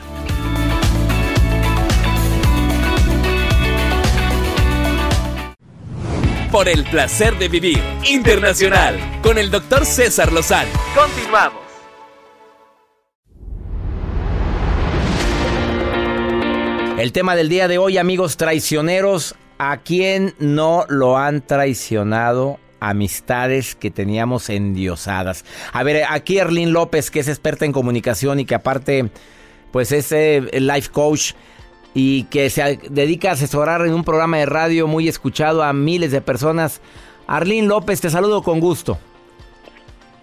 Por 6.49 6.69
el 6.69 6.85
placer 6.85 7.37
de 7.37 7.49
vivir 7.49 7.83
internacional 8.09 8.97
con 9.21 9.37
el 9.37 9.51
doctor 9.51 9.85
César 9.85 10.31
Lozano. 10.31 10.69
Continuamos. 10.95 11.59
El 16.97 17.11
tema 17.11 17.35
del 17.35 17.49
día 17.49 17.67
de 17.67 17.79
hoy, 17.79 17.97
amigos 17.97 18.37
traicioneros, 18.37 19.35
¿a 19.57 19.81
quién 19.81 20.35
no 20.39 20.85
lo 20.87 21.17
han 21.17 21.45
traicionado 21.45 22.59
amistades 22.89 23.75
que 23.75 23.91
teníamos 23.91 24.49
endiosadas. 24.49 25.45
A 25.73 25.83
ver, 25.83 26.03
aquí 26.09 26.37
Erlín 26.37 26.73
López, 26.73 27.11
que 27.11 27.19
es 27.19 27.27
experta 27.27 27.65
en 27.65 27.71
comunicación 27.71 28.39
y 28.39 28.45
que 28.45 28.55
aparte, 28.55 29.09
pues 29.71 29.91
es 29.91 30.11
eh, 30.11 30.41
life 30.53 30.89
coach 30.91 31.33
y 31.93 32.23
que 32.23 32.49
se 32.49 32.79
dedica 32.89 33.29
a 33.29 33.33
asesorar 33.33 33.85
en 33.85 33.93
un 33.93 34.03
programa 34.03 34.37
de 34.37 34.45
radio 34.45 34.87
muy 34.87 35.07
escuchado 35.07 35.63
a 35.63 35.73
miles 35.73 36.11
de 36.11 36.21
personas. 36.21 36.81
Arlín 37.27 37.67
López, 37.67 38.01
te 38.01 38.09
saludo 38.09 38.43
con 38.43 38.59
gusto. 38.59 38.99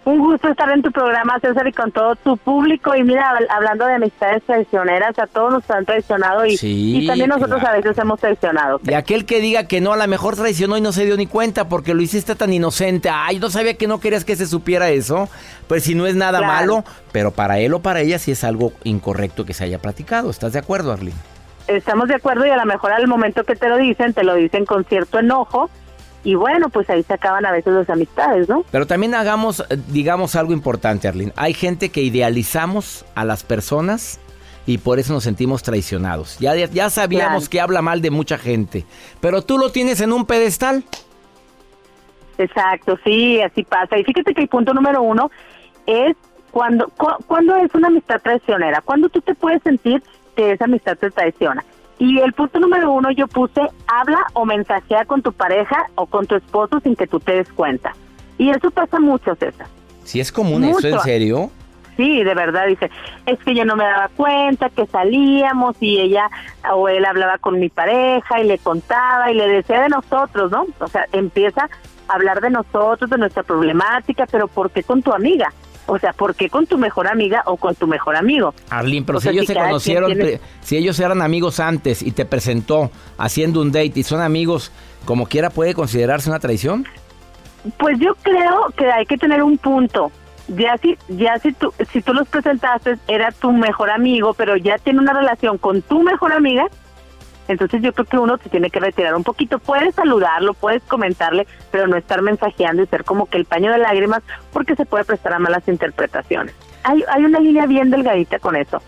Un 0.04 0.18
gusto 0.18 0.48
estar 0.48 0.68
en 0.70 0.82
tu 0.82 0.90
programa, 0.90 1.38
César, 1.40 1.66
y 1.68 1.72
con 1.72 1.92
todo 1.92 2.16
tu 2.16 2.36
público. 2.36 2.96
Y 2.96 3.04
mira, 3.04 3.38
hablando 3.48 3.86
de 3.86 3.94
amistades 3.94 4.42
traicioneras, 4.42 5.16
a 5.16 5.28
todos 5.28 5.52
nos 5.52 5.70
han 5.70 5.84
traicionado 5.84 6.44
y, 6.44 7.06
también 7.06 7.30
nosotros 7.30 7.62
a 7.62 7.72
veces 7.72 7.96
hemos 7.98 8.18
traicionado. 8.18 8.80
Y 8.84 8.94
aquel 8.94 9.24
que 9.24 9.40
diga 9.40 9.68
que 9.68 9.80
no, 9.80 9.92
a 9.92 9.96
lo 9.96 10.08
mejor 10.08 10.34
traicionó 10.34 10.76
y 10.76 10.80
no 10.80 10.90
se 10.90 11.04
dio 11.04 11.16
ni 11.16 11.28
cuenta 11.28 11.68
porque 11.68 11.94
lo 11.94 12.02
hiciste 12.02 12.34
tan 12.34 12.52
inocente. 12.52 13.10
Ay, 13.12 13.38
no 13.38 13.48
sabía 13.48 13.74
que 13.74 13.86
no 13.86 14.00
querías 14.00 14.24
que 14.24 14.34
se 14.34 14.46
supiera 14.46 14.90
eso. 14.90 15.28
Pues 15.68 15.84
si 15.84 15.94
no 15.94 16.06
es 16.06 16.16
nada 16.16 16.40
malo, 16.40 16.82
pero 17.12 17.30
para 17.30 17.60
él 17.60 17.72
o 17.72 17.80
para 17.80 18.00
ella 18.00 18.18
sí 18.18 18.32
es 18.32 18.42
algo 18.42 18.72
incorrecto 18.82 19.44
que 19.44 19.54
se 19.54 19.64
haya 19.64 19.78
platicado. 19.78 20.30
¿Estás 20.30 20.52
de 20.52 20.58
acuerdo, 20.58 20.92
Arlene? 20.92 21.16
Estamos 21.68 22.08
de 22.08 22.16
acuerdo 22.16 22.44
y 22.44 22.50
a 22.50 22.56
lo 22.56 22.66
mejor 22.66 22.90
al 22.90 23.06
momento 23.06 23.44
que 23.44 23.54
te 23.54 23.68
lo 23.68 23.76
dicen, 23.76 24.14
te 24.14 24.24
lo 24.24 24.34
dicen 24.34 24.66
con 24.66 24.84
cierto 24.84 25.20
enojo 25.20 25.70
y 26.24 26.34
bueno, 26.34 26.68
pues 26.68 26.88
ahí 26.88 27.02
se 27.02 27.14
acaban 27.14 27.44
a 27.44 27.52
veces 27.52 27.72
las 27.72 27.90
amistades, 27.90 28.48
¿no? 28.48 28.64
Pero 28.70 28.86
también 28.86 29.14
hagamos, 29.14 29.60
eh, 29.68 29.76
digamos, 29.88 30.36
algo 30.36 30.52
importante, 30.52 31.08
Arlene. 31.08 31.32
Hay 31.36 31.54
gente 31.54 31.90
que 31.90 32.02
idealizamos 32.02 33.04
a 33.14 33.24
las 33.24 33.42
personas 33.42 34.20
y 34.66 34.78
por 34.78 34.98
eso 34.98 35.12
nos 35.12 35.24
sentimos 35.24 35.62
traicionados. 35.62 36.38
Ya, 36.38 36.54
ya 36.54 36.90
sabíamos 36.90 37.48
que 37.48 37.60
habla 37.60 37.82
mal 37.82 38.00
de 38.00 38.10
mucha 38.10 38.38
gente, 38.38 38.84
pero 39.20 39.42
tú 39.42 39.58
lo 39.58 39.72
tienes 39.72 40.00
en 40.00 40.12
un 40.12 40.24
pedestal. 40.24 40.84
Exacto, 42.38 42.98
sí, 43.04 43.40
así 43.40 43.64
pasa. 43.64 43.98
Y 43.98 44.04
fíjate 44.04 44.34
que 44.34 44.42
el 44.42 44.48
punto 44.48 44.72
número 44.72 45.02
uno 45.02 45.30
es 45.86 46.16
cuando, 46.50 46.90
cuando 47.26 47.56
es 47.56 47.74
una 47.74 47.88
amistad 47.88 48.20
traicionera, 48.22 48.80
cuando 48.80 49.08
tú 49.08 49.20
te 49.20 49.34
puedes 49.34 49.62
sentir 49.62 50.02
que 50.36 50.52
esa 50.52 50.66
amistad 50.66 50.96
te 50.96 51.10
traiciona. 51.10 51.64
Y 52.02 52.18
el 52.18 52.32
punto 52.32 52.58
número 52.58 52.90
uno 52.90 53.12
yo 53.12 53.28
puse, 53.28 53.60
habla 53.86 54.18
o 54.32 54.44
mensajea 54.44 55.04
con 55.04 55.22
tu 55.22 55.32
pareja 55.32 55.86
o 55.94 56.06
con 56.06 56.26
tu 56.26 56.34
esposo 56.34 56.80
sin 56.80 56.96
que 56.96 57.06
tú 57.06 57.20
te 57.20 57.36
des 57.36 57.48
cuenta. 57.52 57.94
Y 58.38 58.50
eso 58.50 58.72
pasa 58.72 58.98
mucho, 58.98 59.36
César. 59.36 59.68
¿Sí 60.02 60.18
es 60.18 60.32
común 60.32 60.64
eso, 60.64 60.88
en 60.88 60.98
serio? 60.98 61.52
Sí, 61.96 62.24
de 62.24 62.34
verdad, 62.34 62.66
dice, 62.66 62.90
es 63.24 63.38
que 63.44 63.54
yo 63.54 63.64
no 63.64 63.76
me 63.76 63.84
daba 63.84 64.10
cuenta 64.16 64.68
que 64.70 64.84
salíamos 64.86 65.76
y 65.78 66.00
ella 66.00 66.28
o 66.74 66.88
él 66.88 67.04
hablaba 67.04 67.38
con 67.38 67.60
mi 67.60 67.68
pareja 67.68 68.40
y 68.40 68.48
le 68.48 68.58
contaba 68.58 69.30
y 69.30 69.36
le 69.36 69.46
decía 69.46 69.82
de 69.82 69.90
nosotros, 69.90 70.50
¿no? 70.50 70.66
O 70.80 70.88
sea, 70.88 71.06
empieza 71.12 71.70
a 72.08 72.14
hablar 72.14 72.40
de 72.40 72.50
nosotros, 72.50 73.10
de 73.10 73.18
nuestra 73.18 73.44
problemática, 73.44 74.26
pero 74.28 74.48
¿por 74.48 74.72
qué 74.72 74.82
con 74.82 75.04
tu 75.04 75.12
amiga? 75.12 75.52
O 75.86 75.98
sea, 75.98 76.12
¿por 76.12 76.34
qué 76.34 76.48
con 76.48 76.66
tu 76.66 76.78
mejor 76.78 77.08
amiga 77.08 77.42
o 77.46 77.56
con 77.56 77.74
tu 77.74 77.86
mejor 77.86 78.16
amigo? 78.16 78.54
Arlene, 78.70 79.04
pero 79.04 79.20
si 79.20 79.28
ellos 79.28 79.46
se 79.46 79.54
conocieron, 79.54 80.12
si 80.60 80.76
ellos 80.76 80.98
eran 81.00 81.22
amigos 81.22 81.60
antes 81.60 82.02
y 82.02 82.12
te 82.12 82.24
presentó 82.24 82.90
haciendo 83.18 83.60
un 83.60 83.72
date 83.72 83.92
y 83.96 84.02
son 84.02 84.20
amigos, 84.20 84.70
como 85.04 85.26
quiera 85.26 85.50
puede 85.50 85.74
considerarse 85.74 86.30
una 86.30 86.38
traición? 86.38 86.86
Pues 87.78 87.98
yo 87.98 88.14
creo 88.22 88.68
que 88.76 88.90
hay 88.90 89.06
que 89.06 89.16
tener 89.16 89.42
un 89.42 89.58
punto. 89.58 90.10
Ya 90.48 90.76
si, 90.78 90.98
ya 91.08 91.38
si 91.38 91.52
tú, 91.52 91.72
si 91.92 92.02
tú 92.02 92.12
los 92.12 92.28
presentaste, 92.28 92.98
era 93.06 93.30
tu 93.32 93.52
mejor 93.52 93.90
amigo, 93.90 94.34
pero 94.34 94.56
ya 94.56 94.78
tiene 94.78 94.98
una 94.98 95.12
relación 95.12 95.58
con 95.58 95.82
tu 95.82 96.02
mejor 96.02 96.32
amiga, 96.32 96.66
entonces 97.52 97.82
yo 97.82 97.92
creo 97.92 98.06
que 98.06 98.18
uno 98.18 98.36
se 98.38 98.48
tiene 98.48 98.70
que 98.70 98.80
retirar 98.80 99.14
un 99.14 99.24
poquito. 99.24 99.58
Puedes 99.58 99.94
saludarlo, 99.94 100.54
puedes 100.54 100.82
comentarle, 100.82 101.46
pero 101.70 101.86
no 101.86 101.96
estar 101.96 102.22
mensajeando 102.22 102.82
y 102.82 102.86
ser 102.86 103.04
como 103.04 103.26
que 103.26 103.38
el 103.38 103.44
paño 103.44 103.70
de 103.70 103.78
lágrimas 103.78 104.22
porque 104.52 104.74
se 104.74 104.86
puede 104.86 105.04
prestar 105.04 105.34
a 105.34 105.38
malas 105.38 105.66
interpretaciones. 105.68 106.54
Hay, 106.84 107.04
hay 107.08 107.24
una 107.24 107.38
línea 107.38 107.66
bien 107.66 107.90
delgadita 107.90 108.38
con 108.38 108.56
eso, 108.56 108.82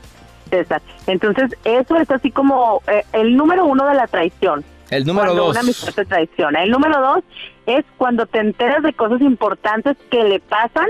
César. 0.50 0.82
Entonces 1.06 1.56
eso 1.64 1.96
es 1.96 2.10
así 2.10 2.30
como 2.30 2.82
eh, 2.88 3.04
el 3.12 3.36
número 3.36 3.64
uno 3.66 3.86
de 3.86 3.94
la 3.94 4.06
traición. 4.06 4.64
El 4.90 5.04
número 5.04 5.28
cuando 5.28 5.44
dos. 5.44 5.50
Una 5.52 5.60
amistad 5.60 5.92
te 5.94 6.04
traiciona. 6.04 6.62
El 6.62 6.70
número 6.70 7.00
dos 7.00 7.24
es 7.66 7.84
cuando 7.96 8.26
te 8.26 8.40
enteras 8.40 8.82
de 8.82 8.92
cosas 8.92 9.20
importantes 9.20 9.96
que 10.10 10.24
le 10.24 10.40
pasan 10.40 10.88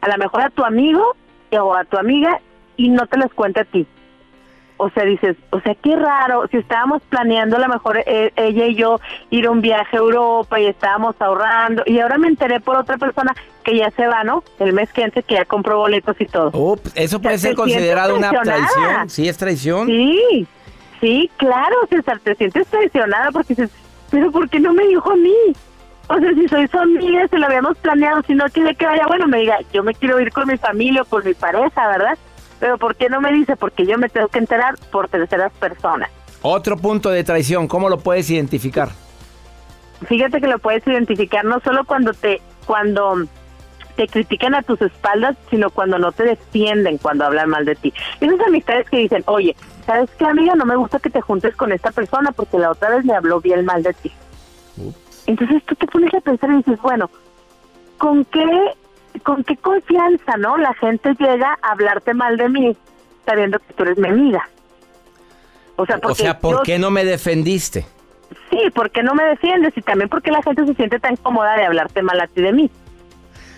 a 0.00 0.08
lo 0.08 0.18
mejor 0.18 0.42
a 0.42 0.50
tu 0.50 0.64
amigo 0.64 1.16
o 1.52 1.74
a 1.74 1.84
tu 1.84 1.96
amiga 1.98 2.40
y 2.76 2.88
no 2.88 3.06
te 3.06 3.18
las 3.18 3.32
cuenta 3.32 3.60
a 3.60 3.64
ti 3.64 3.86
o 4.76 4.90
sea, 4.90 5.04
dices, 5.04 5.36
o 5.50 5.60
sea, 5.60 5.74
qué 5.76 5.96
raro, 5.96 6.46
si 6.50 6.56
estábamos 6.56 7.02
planeando 7.08 7.56
a 7.56 7.60
lo 7.60 7.68
mejor 7.68 7.98
eh, 7.98 8.32
ella 8.36 8.66
y 8.66 8.74
yo 8.74 9.00
ir 9.30 9.46
a 9.46 9.50
un 9.50 9.60
viaje 9.60 9.96
a 9.96 10.00
Europa 10.00 10.58
y 10.60 10.66
estábamos 10.66 11.14
ahorrando 11.20 11.82
y 11.86 12.00
ahora 12.00 12.18
me 12.18 12.28
enteré 12.28 12.60
por 12.60 12.76
otra 12.76 12.98
persona 12.98 13.34
que 13.64 13.76
ya 13.76 13.90
se 13.92 14.06
va, 14.06 14.24
¿no? 14.24 14.42
El 14.58 14.72
mes 14.72 14.92
que 14.92 15.04
antes 15.04 15.24
que 15.24 15.34
ya 15.34 15.44
compró 15.44 15.78
boletos 15.78 16.16
y 16.20 16.26
todo. 16.26 16.78
eso 16.94 17.20
puede 17.20 17.38
ser 17.38 17.54
considerado 17.54 18.16
una 18.16 18.30
traición, 18.30 19.08
sí 19.08 19.28
es 19.28 19.36
traición. 19.36 19.86
Sí, 19.86 20.46
sí, 21.00 21.30
claro, 21.36 21.76
César, 21.88 22.18
te 22.20 22.34
sientes 22.34 22.66
traicionada 22.66 23.30
porque 23.30 23.54
dices, 23.54 23.70
pero 24.10 24.32
¿por 24.32 24.48
qué 24.48 24.58
no 24.58 24.72
me 24.72 24.86
dijo 24.86 25.12
a 25.12 25.16
mí? 25.16 25.36
O 26.08 26.18
sea, 26.18 26.34
si 26.34 26.48
soy 26.48 26.66
su 26.66 26.78
amiga, 26.78 27.28
se 27.28 27.38
lo 27.38 27.46
habíamos 27.46 27.78
planeado, 27.78 28.22
si 28.26 28.34
no 28.34 28.44
quiere 28.46 28.74
que 28.74 28.84
vaya, 28.84 29.06
bueno, 29.06 29.28
me 29.28 29.38
diga, 29.38 29.58
yo 29.72 29.84
me 29.84 29.94
quiero 29.94 30.20
ir 30.20 30.32
con 30.32 30.48
mi 30.48 30.56
familia 30.56 31.02
o 31.02 31.04
con 31.04 31.24
mi 31.24 31.34
pareja, 31.34 31.88
¿verdad? 31.88 32.18
Pero 32.62 32.78
¿por 32.78 32.94
qué 32.94 33.08
no 33.08 33.20
me 33.20 33.32
dice? 33.32 33.56
Porque 33.56 33.84
yo 33.84 33.98
me 33.98 34.08
tengo 34.08 34.28
que 34.28 34.38
enterar 34.38 34.76
por 34.92 35.08
terceras 35.08 35.50
personas. 35.54 36.08
Otro 36.42 36.76
punto 36.76 37.10
de 37.10 37.24
traición, 37.24 37.66
¿cómo 37.66 37.88
lo 37.88 37.98
puedes 37.98 38.30
identificar? 38.30 38.90
Fíjate 40.06 40.40
que 40.40 40.46
lo 40.46 40.60
puedes 40.60 40.86
identificar 40.86 41.44
no 41.44 41.58
solo 41.58 41.84
cuando 41.84 42.12
te 42.14 42.40
cuando 42.64 43.24
te 43.96 44.06
critican 44.06 44.54
a 44.54 44.62
tus 44.62 44.80
espaldas, 44.80 45.36
sino 45.50 45.70
cuando 45.70 45.98
no 45.98 46.12
te 46.12 46.22
defienden 46.22 46.98
cuando 46.98 47.24
hablan 47.24 47.50
mal 47.50 47.64
de 47.64 47.74
ti. 47.74 47.92
Esas 48.20 48.38
amistades 48.46 48.88
que 48.88 48.98
dicen, 48.98 49.24
oye, 49.26 49.56
¿sabes 49.84 50.08
qué, 50.16 50.24
amiga? 50.24 50.54
No 50.54 50.64
me 50.64 50.76
gusta 50.76 51.00
que 51.00 51.10
te 51.10 51.20
juntes 51.20 51.56
con 51.56 51.72
esta 51.72 51.90
persona 51.90 52.30
porque 52.30 52.60
la 52.60 52.70
otra 52.70 52.90
vez 52.90 53.04
me 53.04 53.16
habló 53.16 53.40
bien 53.40 53.64
mal 53.64 53.82
de 53.82 53.92
ti. 53.92 54.12
Entonces 55.26 55.64
tú 55.64 55.74
te 55.74 55.88
pones 55.88 56.14
a 56.14 56.20
pensar 56.20 56.48
y 56.52 56.58
dices, 56.58 56.80
bueno, 56.80 57.10
con 57.98 58.24
qué, 58.26 58.74
con 59.20 59.44
qué 59.44 59.56
confianza, 59.56 60.36
¿no? 60.36 60.56
La 60.56 60.74
gente 60.74 61.14
llega 61.18 61.58
a 61.62 61.72
hablarte 61.72 62.14
mal 62.14 62.36
de 62.36 62.48
mí 62.48 62.76
sabiendo 63.26 63.58
que 63.58 63.72
tú 63.74 63.82
eres 63.84 63.98
mi 63.98 64.08
amiga. 64.08 64.48
O 65.76 65.86
sea, 65.86 65.98
o 66.02 66.14
sea 66.14 66.38
¿por 66.38 66.62
qué 66.62 66.78
no 66.78 66.90
me 66.90 67.04
defendiste? 67.04 67.86
Sí, 68.50 68.58
porque 68.74 69.02
no 69.02 69.14
me 69.14 69.24
defiendes 69.24 69.72
y 69.76 69.82
también 69.82 70.08
porque 70.08 70.30
la 70.30 70.42
gente 70.42 70.66
se 70.66 70.74
siente 70.74 70.98
tan 70.98 71.16
cómoda 71.16 71.56
de 71.56 71.64
hablarte 71.64 72.02
mal 72.02 72.20
a 72.20 72.26
ti 72.26 72.42
de 72.42 72.52
mí. 72.52 72.70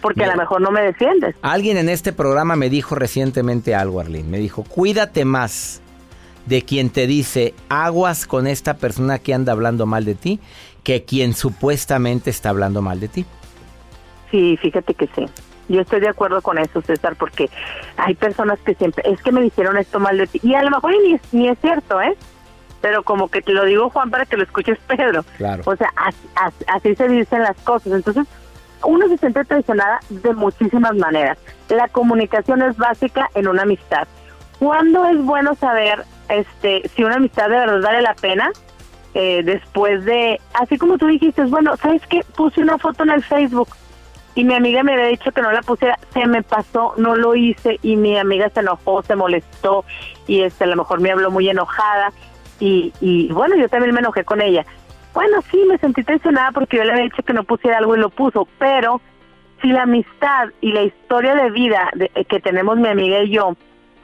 Porque 0.01 0.25
a 0.25 0.29
lo 0.29 0.37
mejor 0.37 0.61
no 0.61 0.71
me 0.71 0.83
defiendes. 0.83 1.35
Alguien 1.41 1.79
en 1.79 1.89
este 1.89 2.13
programa 2.13 2.57
me 2.57 2.69
dijo 2.69 2.95
recientemente 2.95 3.75
algo, 3.75 4.01
Arlene. 4.01 4.29
Me 4.29 4.39
dijo, 4.39 4.63
cuídate 4.63 5.25
más 5.25 5.81
de 6.45 6.63
quien 6.63 6.91
te 6.91 7.07
dice 7.07 7.55
aguas 7.71 8.27
con 8.27 8.47
esta 8.47 8.75
persona 8.75 9.19
que 9.19 9.33
anda 9.33 9.53
hablando 9.53 9.87
mal 9.87 10.05
de 10.05 10.15
ti 10.15 10.41
que 10.83 11.05
quien 11.05 11.35
supuestamente 11.35 12.31
está 12.31 12.51
hablando 12.51 12.83
mal 12.83 13.01
de 13.01 13.09
ti. 13.09 13.27
Sí, 14.31 14.57
fíjate 14.57 14.95
que 14.95 15.09
sí. 15.15 15.27
Yo 15.69 15.81
estoy 15.81 16.01
de 16.01 16.09
acuerdo 16.09 16.43
con 16.43 16.59
eso, 16.59 16.83
César, 16.83 17.17
porque 17.17 17.49
hay 17.97 18.15
personas 18.15 18.59
que 18.61 18.75
siempre, 18.75 19.03
es 19.11 19.23
que 19.23 19.33
me 19.33 19.41
dijeron 19.41 19.79
esto 19.79 19.99
mal 19.99 20.19
de 20.19 20.27
ti. 20.27 20.41
Y 20.43 20.55
a 20.55 20.63
lo 20.63 20.71
mejor 20.71 20.93
ni, 20.93 21.19
ni 21.33 21.49
es 21.49 21.59
cierto, 21.61 22.03
¿eh? 22.03 22.17
pero 22.85 23.03
como 23.03 23.29
que 23.29 23.41
te 23.41 23.55
lo 23.55 23.65
digo 23.65 23.89
Juan 23.89 24.11
para 24.11 24.27
que 24.27 24.37
lo 24.37 24.43
escuches 24.43 24.79
Pedro. 24.87 25.25
Claro. 25.39 25.63
O 25.65 25.75
sea, 25.75 25.91
así, 26.67 26.95
se 26.95 27.09
dicen 27.09 27.41
las 27.41 27.57
cosas. 27.63 27.95
Entonces, 27.95 28.27
uno 28.85 29.09
se 29.09 29.17
siente 29.17 29.43
traicionada 29.47 30.01
de 30.11 30.35
muchísimas 30.35 30.95
maneras. 30.95 31.39
La 31.71 31.89
comunicación 31.89 32.61
es 32.61 32.77
básica 32.77 33.31
en 33.35 33.49
una 33.49 33.63
amistad. 33.63 34.07
¿Cuándo 34.59 35.07
es 35.07 35.17
bueno 35.25 35.55
saber 35.55 36.05
este 36.29 36.87
si 36.95 37.05
una 37.05 37.15
amistad 37.15 37.49
de 37.49 37.57
verdad 37.57 37.81
vale 37.81 38.03
la 38.03 38.15
pena? 38.17 38.51
Eh, 39.15 39.43
después 39.43 40.05
de, 40.05 40.39
así 40.53 40.77
como 40.77 40.99
tú 40.99 41.07
dijiste, 41.07 41.43
bueno, 41.45 41.79
¿sabes 41.79 42.03
qué? 42.07 42.21
Puse 42.37 42.61
una 42.61 42.77
foto 42.77 43.05
en 43.05 43.11
el 43.13 43.25
Facebook 43.25 43.69
y 44.35 44.45
mi 44.45 44.55
amiga 44.55 44.83
me 44.83 44.95
había 44.95 45.07
dicho 45.07 45.31
que 45.33 45.43
no 45.43 45.53
la 45.53 45.63
pusiera, 45.63 45.99
se 46.13 46.27
me 46.27 46.43
pasó, 46.43 46.95
no 46.97 47.15
lo 47.15 47.35
hice 47.35 47.79
y 47.83 47.97
mi 47.97 48.19
amiga 48.19 48.51
se 48.51 48.61
enojó, 48.61 49.03
se 49.03 49.17
molestó 49.17 49.85
y 50.27 50.43
este 50.43 50.65
a 50.65 50.67
lo 50.67 50.77
mejor 50.77 51.01
me 51.01 51.11
habló 51.11 51.31
muy 51.31 51.49
enojada 51.49 52.13
y, 52.59 52.93
y 53.01 53.33
bueno, 53.33 53.57
yo 53.57 53.69
también 53.69 53.95
me 53.95 54.01
enojé 54.01 54.25
con 54.25 54.41
ella. 54.41 54.65
Bueno, 55.13 55.41
sí, 55.51 55.63
me 55.69 55.79
sentí 55.79 56.03
tensionada 56.03 56.51
porque 56.51 56.77
yo 56.77 56.85
le 56.85 56.93
había 56.93 57.05
dicho 57.05 57.23
que 57.23 57.33
no 57.33 57.45
pusiera 57.45 57.79
algo 57.79 57.95
y 57.95 58.01
lo 58.01 58.11
puso, 58.11 58.49
pero 58.59 59.01
si 59.63 59.69
la 59.69 59.83
amistad 59.83 60.49
y 60.61 60.73
la 60.73 60.83
historia 60.83 61.35
de 61.37 61.51
vida 61.51 61.91
de, 61.95 62.11
eh, 62.15 62.25
que 62.25 62.41
tenemos 62.41 62.77
mi 62.77 62.89
amiga 62.89 63.23
y 63.23 63.31
yo, 63.31 63.57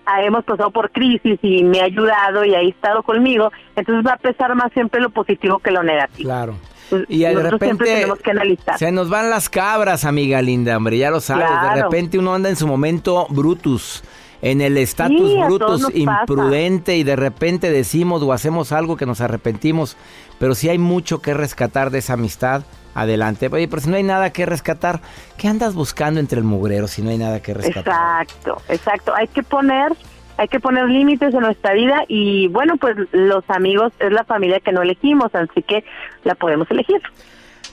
ah, 0.06 0.22
hemos 0.22 0.44
pasado 0.44 0.70
por 0.70 0.90
crisis 0.92 1.38
y 1.42 1.64
me 1.64 1.80
ha 1.80 1.84
ayudado 1.84 2.44
y 2.44 2.54
ha 2.54 2.60
estado 2.60 3.02
conmigo, 3.02 3.50
entonces 3.74 4.06
va 4.06 4.14
a 4.14 4.18
pesar 4.18 4.54
más 4.54 4.72
siempre 4.72 5.00
lo 5.00 5.10
positivo 5.10 5.58
que 5.58 5.72
lo 5.72 5.82
negativo. 5.82 6.28
Claro. 6.28 6.54
Pues, 6.90 7.04
y 7.08 7.20
de 7.20 7.50
repente 7.50 7.84
tenemos 7.84 8.18
que 8.18 8.32
analizar. 8.32 8.78
se 8.78 8.92
nos 8.92 9.08
van 9.08 9.30
las 9.30 9.48
cabras, 9.48 10.04
amiga 10.04 10.42
linda, 10.42 10.76
hombre, 10.76 10.98
ya 10.98 11.10
lo 11.10 11.20
sabes. 11.20 11.46
De 11.74 11.82
repente 11.82 12.18
uno 12.18 12.34
anda 12.34 12.48
en 12.48 12.56
su 12.56 12.66
momento 12.66 13.26
Brutus 13.30 14.02
en 14.42 14.60
el 14.60 14.78
estatus 14.78 15.34
brutus 15.46 15.86
imprudente 15.94 16.96
y 16.96 17.02
de 17.02 17.16
repente 17.16 17.70
decimos 17.70 18.22
o 18.22 18.32
hacemos 18.32 18.72
algo 18.72 18.96
que 18.96 19.06
nos 19.06 19.20
arrepentimos, 19.20 19.96
pero 20.38 20.54
si 20.54 20.68
hay 20.68 20.78
mucho 20.78 21.20
que 21.20 21.34
rescatar 21.34 21.90
de 21.90 21.98
esa 21.98 22.14
amistad, 22.14 22.62
adelante. 22.94 23.48
Oye, 23.52 23.68
pero 23.68 23.82
si 23.82 23.90
no 23.90 23.96
hay 23.96 24.02
nada 24.02 24.30
que 24.32 24.46
rescatar, 24.46 25.00
¿qué 25.36 25.48
andas 25.48 25.74
buscando 25.74 26.20
entre 26.20 26.38
el 26.38 26.44
mugrero 26.44 26.88
si 26.88 27.02
no 27.02 27.10
hay 27.10 27.18
nada 27.18 27.40
que 27.40 27.54
rescatar? 27.54 28.22
Exacto, 28.22 28.62
exacto. 28.68 29.14
Hay 29.14 29.28
que 29.28 29.42
poner 29.42 29.92
hay 30.40 30.48
que 30.48 30.58
poner 30.58 30.88
límites 30.88 31.34
en 31.34 31.40
nuestra 31.40 31.74
vida 31.74 32.04
y 32.08 32.48
bueno, 32.48 32.78
pues 32.78 32.96
los 33.12 33.44
amigos 33.48 33.92
es 33.98 34.10
la 34.10 34.24
familia 34.24 34.58
que 34.58 34.72
no 34.72 34.80
elegimos, 34.80 35.34
así 35.34 35.62
que 35.62 35.84
la 36.24 36.34
podemos 36.34 36.70
elegir. 36.70 37.02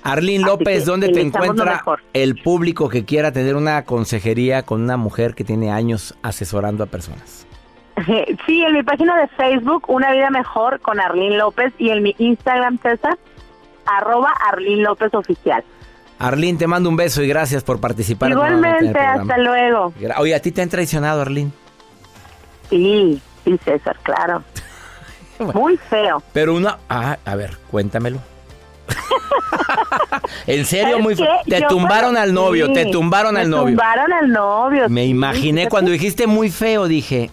Arlene 0.03 0.43
López, 0.43 0.83
¿dónde 0.85 1.07
te 1.07 1.21
encuentra 1.21 1.81
el 2.11 2.35
público 2.35 2.89
que 2.89 3.05
quiera 3.05 3.31
tener 3.31 3.55
una 3.55 3.85
consejería 3.85 4.63
con 4.63 4.81
una 4.81 4.97
mujer 4.97 5.33
que 5.33 5.45
tiene 5.45 5.71
años 5.71 6.13
asesorando 6.23 6.83
a 6.83 6.87
personas? 6.87 7.47
Sí, 8.45 8.61
en 8.61 8.73
mi 8.73 8.83
página 8.83 9.17
de 9.17 9.27
Facebook, 9.29 9.85
Una 9.87 10.11
Vida 10.11 10.29
Mejor 10.29 10.81
con 10.81 10.99
Arlene 10.99 11.37
López 11.37 11.73
y 11.79 11.89
en 11.89 12.03
mi 12.03 12.15
Instagram, 12.19 12.79
César, 12.79 13.17
arroba 13.85 14.33
Arlene 14.51 14.83
López 14.83 15.13
Oficial. 15.13 15.63
Arlene, 16.19 16.59
te 16.59 16.67
mando 16.67 16.89
un 16.89 16.97
beso 16.97 17.23
y 17.23 17.29
gracias 17.29 17.63
por 17.63 17.79
participar. 17.79 18.29
Igualmente, 18.29 18.99
hasta 18.99 19.37
luego. 19.37 19.93
Oye, 20.17 20.35
¿a 20.35 20.41
ti 20.41 20.51
te 20.51 20.61
han 20.61 20.69
traicionado, 20.69 21.21
Arlene? 21.21 21.51
Sí, 22.69 23.21
sí, 23.43 23.59
César, 23.63 23.97
claro. 24.03 24.43
Muy 25.53 25.77
feo. 25.77 26.21
Pero 26.33 26.55
una... 26.55 26.77
Ah, 26.89 27.17
a 27.25 27.35
ver, 27.35 27.57
cuéntamelo. 27.69 28.19
en 30.47 30.65
serio, 30.65 30.99
muy 30.99 31.15
Te 31.15 31.61
tumbaron 31.67 32.15
al 32.17 32.33
novio, 32.33 32.71
te 32.71 32.85
tumbaron 32.85 33.35
al 33.37 33.49
novio. 33.49 33.75
tumbaron 33.75 34.13
al 34.13 34.31
novio. 34.31 34.89
Me 34.89 35.05
imaginé 35.05 35.67
cuando 35.67 35.91
dijiste 35.91 36.25
muy 36.25 36.49
feo, 36.49 36.87
dije, 36.87 37.29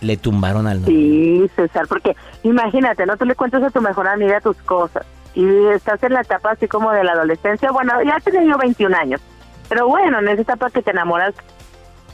le 0.00 0.16
tumbaron 0.16 0.66
al 0.66 0.82
novio. 0.82 0.94
Sí, 0.94 1.50
César, 1.56 1.86
porque 1.88 2.16
imagínate, 2.42 3.06
¿no? 3.06 3.16
Tú 3.16 3.24
le 3.24 3.34
cuentas 3.34 3.62
a 3.62 3.70
tu 3.70 3.80
mejor 3.80 4.08
amiga 4.08 4.40
tus 4.40 4.56
cosas 4.58 5.06
y 5.34 5.46
estás 5.68 6.02
en 6.02 6.12
la 6.12 6.22
etapa 6.22 6.52
así 6.52 6.68
como 6.68 6.90
de 6.92 7.04
la 7.04 7.12
adolescencia. 7.12 7.70
Bueno, 7.70 7.94
ya 8.02 8.16
he 8.16 8.30
tenido 8.30 8.58
21 8.58 8.96
años, 8.96 9.20
pero 9.68 9.88
bueno, 9.88 10.18
en 10.18 10.28
esa 10.28 10.42
etapa 10.42 10.70
que 10.70 10.82
te 10.82 10.90
enamoras 10.90 11.34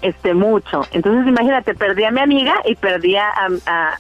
este 0.07 0.35
mucho. 0.35 0.83
Entonces, 0.93 1.27
imagínate, 1.27 1.75
perdí 1.75 2.05
a 2.05 2.11
mi 2.11 2.21
amiga 2.21 2.55
y 2.65 2.75
perdí 2.75 3.17
a, 3.17 3.31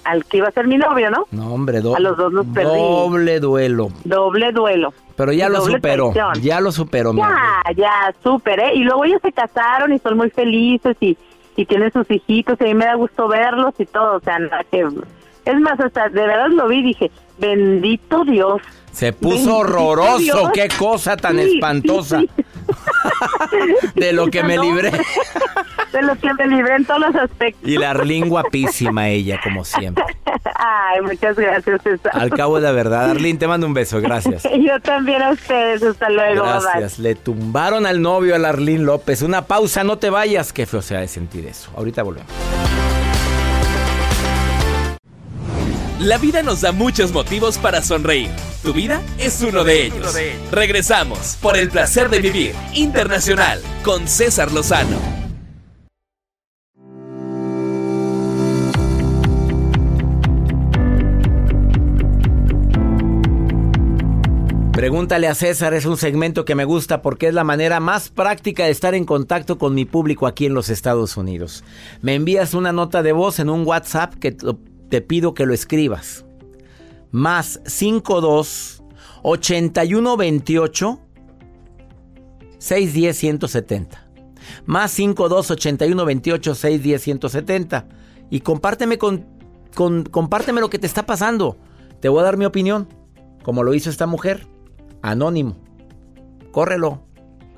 al 0.04 0.24
que 0.24 0.38
iba 0.38 0.48
a 0.48 0.52
ser 0.52 0.66
mi 0.66 0.76
novio, 0.76 1.10
¿no? 1.10 1.26
No, 1.30 1.52
hombre, 1.52 1.78
a 1.78 2.00
los 2.00 2.16
dos 2.16 2.32
los 2.32 2.46
perdí. 2.46 2.68
Doble 2.68 3.40
duelo. 3.40 3.90
Doble 4.04 4.52
duelo. 4.52 4.92
Pero 5.16 5.32
ya 5.32 5.48
lo 5.48 5.62
superó, 5.62 6.12
ya 6.40 6.60
lo 6.60 6.70
superó. 6.72 7.14
Ya, 7.14 7.62
ya, 7.74 8.14
superé. 8.22 8.74
Y 8.74 8.84
luego 8.84 9.04
ellos 9.04 9.20
se 9.22 9.32
casaron 9.32 9.92
y 9.92 9.98
son 9.98 10.16
muy 10.16 10.30
felices 10.30 10.96
y, 11.00 11.16
y 11.56 11.64
tienen 11.64 11.90
sus 11.90 12.10
hijitos 12.10 12.60
y 12.60 12.64
a 12.64 12.66
mí 12.66 12.74
me 12.74 12.84
da 12.84 12.94
gusto 12.94 13.26
verlos 13.26 13.74
y 13.78 13.86
todo. 13.86 14.16
O 14.16 14.20
sea, 14.20 14.38
que... 14.70 14.86
Es 15.46 15.60
más, 15.60 15.78
hasta 15.78 16.08
de 16.08 16.26
verdad 16.26 16.48
lo 16.48 16.66
vi 16.68 16.78
y 16.78 16.82
dije, 16.82 17.10
bendito 17.38 18.24
Dios. 18.24 18.60
Se 18.92 19.12
puso 19.12 19.58
horroroso, 19.58 20.50
qué 20.52 20.68
cosa 20.76 21.16
tan 21.16 21.38
espantosa. 21.38 22.20
de 23.94 24.12
lo 24.12 24.26
que 24.26 24.42
me 24.42 24.58
libré. 24.62 24.90
de 25.96 26.02
lo 26.02 26.16
que 26.16 26.32
me 26.34 26.46
libré 26.46 26.76
en 26.76 26.84
todos 26.84 27.00
los 27.00 27.14
aspectos. 27.14 27.68
Y 27.68 27.78
la 27.78 27.90
Arlín 27.90 28.28
guapísima 28.28 29.08
ella, 29.08 29.40
como 29.42 29.64
siempre. 29.64 30.04
Ay, 30.54 31.00
muchas 31.00 31.36
gracias, 31.36 31.80
Al 32.12 32.30
cabo 32.30 32.56
de 32.56 32.62
la 32.62 32.72
verdad, 32.72 33.10
Arlín, 33.10 33.38
te 33.38 33.46
mando 33.46 33.66
un 33.66 33.74
beso, 33.74 34.00
gracias. 34.00 34.42
Yo 34.58 34.80
también 34.80 35.22
a 35.22 35.30
ustedes, 35.30 35.82
hasta 35.82 36.10
luego. 36.10 36.44
Gracias. 36.44 36.98
Le 36.98 37.14
tumbaron 37.14 37.86
al 37.86 38.02
novio 38.02 38.34
a 38.34 38.38
la 38.38 38.50
Arlín 38.50 38.84
López. 38.84 39.22
Una 39.22 39.46
pausa, 39.46 39.84
no 39.84 39.98
te 39.98 40.10
vayas. 40.10 40.52
Qué 40.52 40.66
feo 40.66 40.82
sea 40.82 41.00
de 41.00 41.08
sentir 41.08 41.46
eso. 41.46 41.70
Ahorita 41.76 42.02
volvemos. 42.02 42.30
La 46.00 46.18
vida 46.18 46.42
nos 46.42 46.60
da 46.60 46.72
muchos 46.72 47.12
motivos 47.12 47.56
para 47.56 47.80
sonreír. 47.82 48.28
Tu 48.62 48.74
vida 48.74 49.00
es 49.18 49.40
uno 49.40 49.64
de 49.64 49.86
ellos. 49.86 50.14
Regresamos 50.52 51.38
por 51.40 51.56
el 51.56 51.70
placer 51.70 52.10
de 52.10 52.20
vivir 52.20 52.54
internacional 52.74 53.62
con 53.82 54.06
César 54.06 54.52
Lozano. 54.52 55.25
Pregúntale 64.76 65.26
a 65.26 65.34
César 65.34 65.72
es 65.72 65.86
un 65.86 65.96
segmento 65.96 66.44
que 66.44 66.54
me 66.54 66.66
gusta 66.66 67.00
porque 67.00 67.28
es 67.28 67.34
la 67.34 67.44
manera 67.44 67.80
más 67.80 68.10
práctica 68.10 68.66
de 68.66 68.70
estar 68.70 68.94
en 68.94 69.06
contacto 69.06 69.56
con 69.56 69.74
mi 69.74 69.86
público 69.86 70.26
aquí 70.26 70.44
en 70.44 70.52
los 70.52 70.68
Estados 70.68 71.16
Unidos. 71.16 71.64
Me 72.02 72.14
envías 72.14 72.52
una 72.52 72.72
nota 72.72 73.02
de 73.02 73.12
voz 73.12 73.38
en 73.38 73.48
un 73.48 73.66
WhatsApp 73.66 74.12
que 74.16 74.36
te 74.90 75.00
pido 75.00 75.32
que 75.32 75.46
lo 75.46 75.54
escribas. 75.54 76.26
Más 77.10 77.62
52 77.64 78.82
81 79.22 80.16
28 80.18 81.00
610 82.58 83.16
170. 83.16 84.08
Más 84.66 84.90
52 84.90 85.50
81 85.52 86.04
28 86.04 86.54
610 86.54 87.02
170. 87.02 87.88
Y 88.28 88.40
compárteme 88.40 88.98
con, 88.98 89.24
con, 89.74 90.02
compárteme 90.04 90.60
lo 90.60 90.68
que 90.68 90.78
te 90.78 90.86
está 90.86 91.06
pasando. 91.06 91.56
Te 92.00 92.10
voy 92.10 92.20
a 92.20 92.24
dar 92.24 92.36
mi 92.36 92.44
opinión, 92.44 92.88
como 93.42 93.62
lo 93.62 93.72
hizo 93.72 93.88
esta 93.88 94.06
mujer, 94.06 94.46
anónimo. 95.06 95.56
Córrelo. 96.50 97.00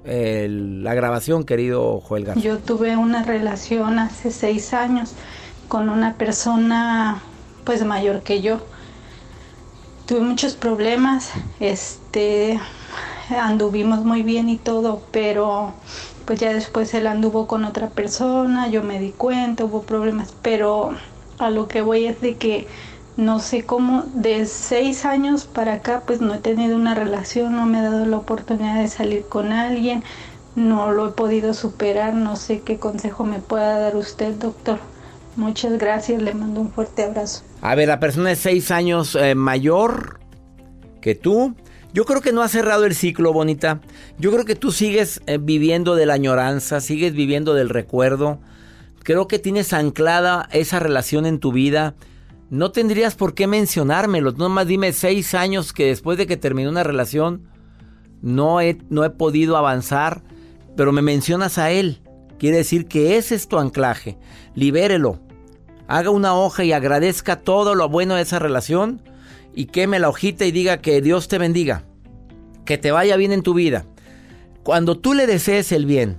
la 0.04 0.94
grabación, 0.94 1.44
querido 1.44 2.00
Joel. 2.00 2.32
Yo 2.36 2.58
tuve 2.58 2.96
una 2.96 3.24
relación 3.24 3.98
hace 3.98 4.30
seis 4.30 4.72
años 4.72 5.14
con 5.68 5.88
una 5.88 6.14
persona 6.14 7.20
pues 7.64 7.84
mayor 7.84 8.22
que 8.22 8.40
yo. 8.40 8.60
Tuve 10.06 10.20
muchos 10.20 10.54
problemas, 10.54 11.32
este 11.60 12.58
anduvimos 13.30 14.04
muy 14.04 14.22
bien 14.22 14.48
y 14.48 14.56
todo, 14.56 15.02
pero 15.10 15.74
pues 16.24 16.40
ya 16.40 16.54
después 16.54 16.94
él 16.94 17.06
anduvo 17.06 17.46
con 17.46 17.64
otra 17.64 17.90
persona, 17.90 18.68
yo 18.68 18.82
me 18.82 18.98
di 18.98 19.10
cuenta, 19.10 19.64
hubo 19.64 19.82
problemas, 19.82 20.34
pero 20.40 20.92
a 21.38 21.50
lo 21.50 21.68
que 21.68 21.82
voy 21.82 22.06
es 22.06 22.20
de 22.22 22.36
que 22.36 22.66
no 23.18 23.40
sé 23.40 23.64
cómo, 23.64 24.04
de 24.14 24.46
seis 24.46 25.04
años 25.04 25.44
para 25.44 25.74
acá 25.74 26.04
pues 26.06 26.20
no 26.20 26.34
he 26.34 26.38
tenido 26.38 26.76
una 26.76 26.94
relación, 26.94 27.56
no 27.56 27.66
me 27.66 27.80
he 27.80 27.82
dado 27.82 28.06
la 28.06 28.16
oportunidad 28.16 28.80
de 28.80 28.86
salir 28.86 29.24
con 29.28 29.50
alguien, 29.50 30.04
no 30.54 30.92
lo 30.92 31.08
he 31.08 31.10
podido 31.10 31.52
superar. 31.52 32.14
No 32.14 32.36
sé 32.36 32.60
qué 32.60 32.78
consejo 32.78 33.24
me 33.24 33.40
pueda 33.40 33.80
dar 33.80 33.96
usted, 33.96 34.34
doctor. 34.34 34.78
Muchas 35.34 35.78
gracias, 35.78 36.22
le 36.22 36.32
mando 36.32 36.60
un 36.60 36.70
fuerte 36.70 37.02
abrazo. 37.02 37.42
A 37.60 37.74
ver, 37.74 37.88
la 37.88 37.98
persona 37.98 38.30
es 38.30 38.38
seis 38.38 38.70
años 38.70 39.16
eh, 39.16 39.34
mayor 39.34 40.20
que 41.00 41.16
tú. 41.16 41.56
Yo 41.92 42.04
creo 42.04 42.20
que 42.20 42.32
no 42.32 42.42
ha 42.42 42.48
cerrado 42.48 42.84
el 42.84 42.94
ciclo, 42.94 43.32
bonita. 43.32 43.80
Yo 44.18 44.30
creo 44.30 44.44
que 44.44 44.54
tú 44.54 44.70
sigues 44.70 45.22
eh, 45.26 45.38
viviendo 45.40 45.96
de 45.96 46.06
la 46.06 46.14
añoranza, 46.14 46.80
sigues 46.80 47.14
viviendo 47.14 47.54
del 47.54 47.68
recuerdo. 47.68 48.38
Creo 49.02 49.26
que 49.26 49.40
tienes 49.40 49.72
anclada 49.72 50.48
esa 50.52 50.78
relación 50.78 51.26
en 51.26 51.40
tu 51.40 51.50
vida. 51.50 51.94
No 52.50 52.70
tendrías 52.72 53.14
por 53.14 53.34
qué 53.34 53.46
mencionármelo. 53.46 54.32
Nomás 54.32 54.66
dime 54.66 54.92
seis 54.92 55.34
años 55.34 55.72
que 55.72 55.86
después 55.86 56.18
de 56.18 56.26
que 56.26 56.36
terminó 56.36 56.70
una 56.70 56.84
relación 56.84 57.48
no 58.22 58.60
he, 58.60 58.78
no 58.88 59.04
he 59.04 59.10
podido 59.10 59.56
avanzar, 59.56 60.22
pero 60.76 60.92
me 60.92 61.02
mencionas 61.02 61.58
a 61.58 61.70
él. 61.70 62.02
Quiere 62.38 62.58
decir 62.58 62.86
que 62.86 63.16
ese 63.16 63.34
es 63.34 63.48
tu 63.48 63.58
anclaje. 63.58 64.18
Libérelo 64.54 65.20
haga 65.88 66.10
una 66.10 66.34
hoja 66.34 66.62
y 66.64 66.72
agradezca 66.72 67.36
todo 67.36 67.74
lo 67.74 67.88
bueno 67.88 68.14
de 68.14 68.22
esa 68.22 68.38
relación 68.38 69.02
y 69.54 69.66
queme 69.66 69.98
la 69.98 70.10
hojita 70.10 70.44
y 70.44 70.52
diga 70.52 70.80
que 70.80 71.00
Dios 71.00 71.26
te 71.26 71.38
bendiga, 71.38 71.84
que 72.64 72.78
te 72.78 72.92
vaya 72.92 73.16
bien 73.16 73.32
en 73.32 73.42
tu 73.42 73.54
vida. 73.54 73.86
Cuando 74.62 74.98
tú 74.98 75.14
le 75.14 75.26
desees 75.26 75.72
el 75.72 75.86
bien 75.86 76.18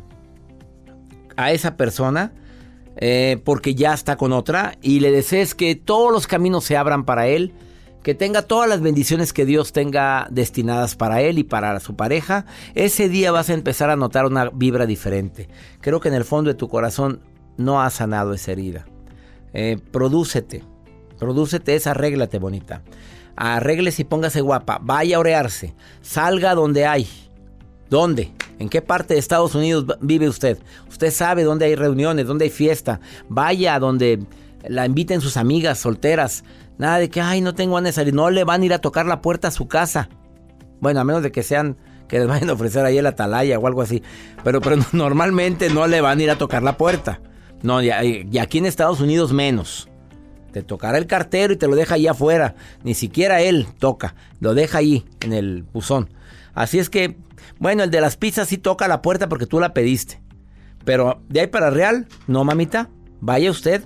a 1.37 1.51
esa 1.51 1.77
persona, 1.77 2.33
eh, 3.01 3.41
porque 3.43 3.75
ya 3.75 3.93
está 3.93 4.17
con 4.17 4.33
otra, 4.33 4.77
y 4.81 4.99
le 4.99 5.11
desees 5.11 5.55
que 5.55 5.75
todos 5.75 6.11
los 6.11 6.27
caminos 6.27 6.65
se 6.65 6.77
abran 6.77 7.05
para 7.05 7.27
él, 7.27 7.53
que 8.03 8.13
tenga 8.13 8.41
todas 8.41 8.69
las 8.69 8.81
bendiciones 8.81 9.33
que 9.33 9.45
Dios 9.45 9.71
tenga 9.71 10.27
destinadas 10.29 10.95
para 10.95 11.21
él 11.21 11.37
y 11.37 11.43
para 11.43 11.79
su 11.79 11.95
pareja, 11.95 12.45
ese 12.75 13.09
día 13.09 13.31
vas 13.31 13.49
a 13.49 13.53
empezar 13.53 13.89
a 13.89 13.95
notar 13.95 14.25
una 14.25 14.49
vibra 14.49 14.85
diferente. 14.85 15.49
Creo 15.81 15.99
que 15.99 16.09
en 16.09 16.13
el 16.13 16.25
fondo 16.25 16.49
de 16.49 16.55
tu 16.55 16.67
corazón 16.69 17.21
no 17.57 17.81
ha 17.81 17.89
sanado 17.89 18.33
esa 18.33 18.51
herida. 18.51 18.85
Eh, 19.53 19.77
prodúcete. 19.91 20.63
Prodúcete 21.17 21.75
esa, 21.75 21.91
arréglate 21.91 22.39
bonita. 22.39 22.83
Arréglese 23.35 24.03
y 24.03 24.05
póngase 24.05 24.41
guapa. 24.41 24.79
Vaya 24.81 25.17
a 25.17 25.19
orearse. 25.19 25.73
Salga 26.01 26.55
donde 26.55 26.85
hay. 26.85 27.07
¿Dónde? 27.89 28.31
¿En 28.59 28.69
qué 28.69 28.81
parte 28.81 29.13
de 29.13 29.19
Estados 29.19 29.55
Unidos 29.55 29.85
vive 30.01 30.27
usted? 30.27 30.59
Usted 30.89 31.11
sabe 31.11 31.43
dónde 31.43 31.65
hay 31.65 31.75
reuniones, 31.75 32.27
dónde 32.27 32.45
hay 32.45 32.51
fiesta. 32.51 32.99
Vaya 33.29 33.75
a 33.75 33.79
donde 33.79 34.19
la 34.67 34.85
inviten 34.85 35.21
sus 35.21 35.37
amigas 35.37 35.79
solteras. 35.79 36.43
Nada 36.77 36.99
de 36.99 37.09
que, 37.09 37.21
ay, 37.21 37.41
no 37.41 37.55
tengo 37.55 37.75
ganas 37.75 37.89
de 37.89 38.01
salir. 38.01 38.13
No 38.13 38.29
le 38.29 38.43
van 38.43 38.61
a 38.61 38.65
ir 38.65 38.73
a 38.73 38.79
tocar 38.79 39.05
la 39.05 39.21
puerta 39.21 39.47
a 39.47 39.51
su 39.51 39.67
casa. 39.67 40.09
Bueno, 40.81 40.99
a 40.99 41.03
menos 41.03 41.23
de 41.23 41.31
que 41.31 41.41
sean, 41.41 41.77
que 42.07 42.19
les 42.19 42.27
vayan 42.29 42.49
a 42.49 42.53
ofrecer 42.53 42.85
ahí 42.85 42.97
el 42.97 43.05
atalaya 43.05 43.57
o 43.57 43.65
algo 43.65 43.81
así. 43.81 44.03
Pero, 44.43 44.61
pero 44.61 44.77
normalmente 44.91 45.69
no 45.69 45.87
le 45.87 46.01
van 46.01 46.19
a 46.19 46.23
ir 46.23 46.29
a 46.29 46.37
tocar 46.37 46.61
la 46.61 46.77
puerta. 46.77 47.21
No, 47.63 47.81
y 47.81 47.89
aquí 47.91 48.57
en 48.57 48.65
Estados 48.65 49.01
Unidos 49.01 49.33
menos. 49.33 49.89
Te 50.51 50.63
tocará 50.63 50.97
el 50.97 51.05
cartero 51.05 51.53
y 51.53 51.57
te 51.57 51.67
lo 51.67 51.75
deja 51.75 51.95
ahí 51.95 52.07
afuera. 52.07 52.55
Ni 52.83 52.93
siquiera 52.93 53.41
él 53.41 53.67
toca. 53.77 54.15
Lo 54.39 54.53
deja 54.53 54.79
ahí 54.79 55.05
en 55.21 55.33
el 55.33 55.63
buzón. 55.63 56.09
Así 56.59 56.77
es 56.77 56.89
que, 56.89 57.15
bueno, 57.57 57.83
el 57.83 57.89
de 57.89 58.01
las 58.01 58.17
pizzas 58.17 58.49
sí 58.49 58.57
toca 58.57 58.89
la 58.89 59.01
puerta 59.01 59.29
porque 59.29 59.45
tú 59.45 59.61
la 59.61 59.73
pediste. 59.73 60.21
Pero 60.83 61.21
de 61.29 61.39
ahí 61.39 61.47
para 61.47 61.69
real, 61.69 62.05
no 62.27 62.43
mamita. 62.43 62.89
Vaya 63.21 63.49
usted 63.49 63.85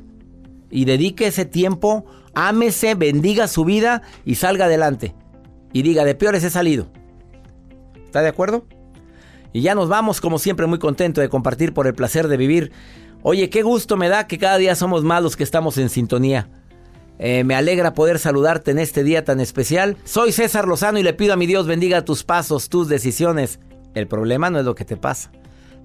y 0.71 0.86
dedique 0.86 1.27
ese 1.27 1.45
tiempo, 1.45 2.03
ámese, 2.33 2.95
bendiga 2.95 3.47
su 3.47 3.63
vida 3.63 4.01
y 4.25 4.36
salga 4.36 4.65
adelante. 4.65 5.13
Y 5.71 5.83
diga, 5.83 6.03
de 6.03 6.15
peores 6.15 6.43
he 6.43 6.49
salido. 6.49 6.91
¿Está 8.05 8.23
de 8.23 8.29
acuerdo? 8.29 8.65
Y 9.51 9.62
ya 9.62 9.75
nos 9.75 9.88
vamos, 9.88 10.19
como 10.19 10.39
siempre, 10.39 10.65
muy 10.65 10.79
contento 10.79 11.21
de 11.21 11.29
compartir 11.29 11.75
por 11.75 11.86
el 11.86 11.93
placer 11.93 12.27
de 12.27 12.38
vivir 12.38 12.71
Oye, 13.25 13.49
qué 13.49 13.62
gusto 13.62 13.95
me 13.95 14.09
da 14.09 14.27
que 14.27 14.38
cada 14.38 14.57
día 14.57 14.75
somos 14.75 15.05
más 15.05 15.23
los 15.23 15.38
que 15.38 15.45
estamos 15.45 15.77
en 15.77 15.88
sintonía. 15.88 16.49
Eh, 17.19 17.43
me 17.43 17.56
alegra 17.56 17.93
poder 17.93 18.19
saludarte 18.19 18.71
en 18.71 18.80
este 18.80 19.04
día 19.04 19.23
tan 19.23 19.39
especial. 19.39 19.97
Soy 20.04 20.32
César 20.32 20.67
Lozano 20.67 20.99
y 20.99 21.04
le 21.04 21.13
pido 21.13 21.34
a 21.34 21.38
mi 21.38 21.45
Dios 21.45 21.67
bendiga 21.67 22.06
tus 22.06 22.23
pasos, 22.23 22.69
tus 22.69 22.88
decisiones. 22.88 23.60
El 23.93 24.08
problema 24.08 24.49
no 24.49 24.60
es 24.60 24.65
lo 24.65 24.76
que 24.76 24.86
te 24.86 24.97
pasa. 24.97 25.32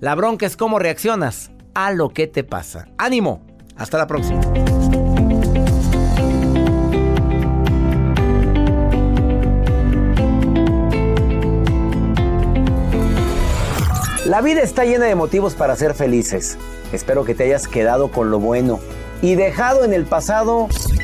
La 0.01 0.15
bronca 0.15 0.47
es 0.47 0.57
cómo 0.57 0.79
reaccionas 0.79 1.51
a 1.75 1.93
lo 1.93 2.11
que 2.11 2.27
te 2.27 2.45
pasa. 2.45 2.89
Ánimo. 2.97 3.43
Hasta 3.77 3.99
la 3.99 4.07
próxima. 4.07 4.41
La 14.29 14.43
vida 14.43 14.61
está 14.61 14.85
llena 14.85 15.07
de 15.07 15.15
motivos 15.15 15.55
para 15.55 15.75
ser 15.75 15.95
felices. 15.95 16.59
Espero 16.93 17.25
que 17.25 17.35
te 17.35 17.45
hayas 17.45 17.67
quedado 17.67 18.11
con 18.11 18.31
lo 18.31 18.39
bueno 18.39 18.79
y 19.23 19.37
dejado 19.37 19.85
en 19.85 19.95
el 19.95 20.05
pasado 20.05 20.69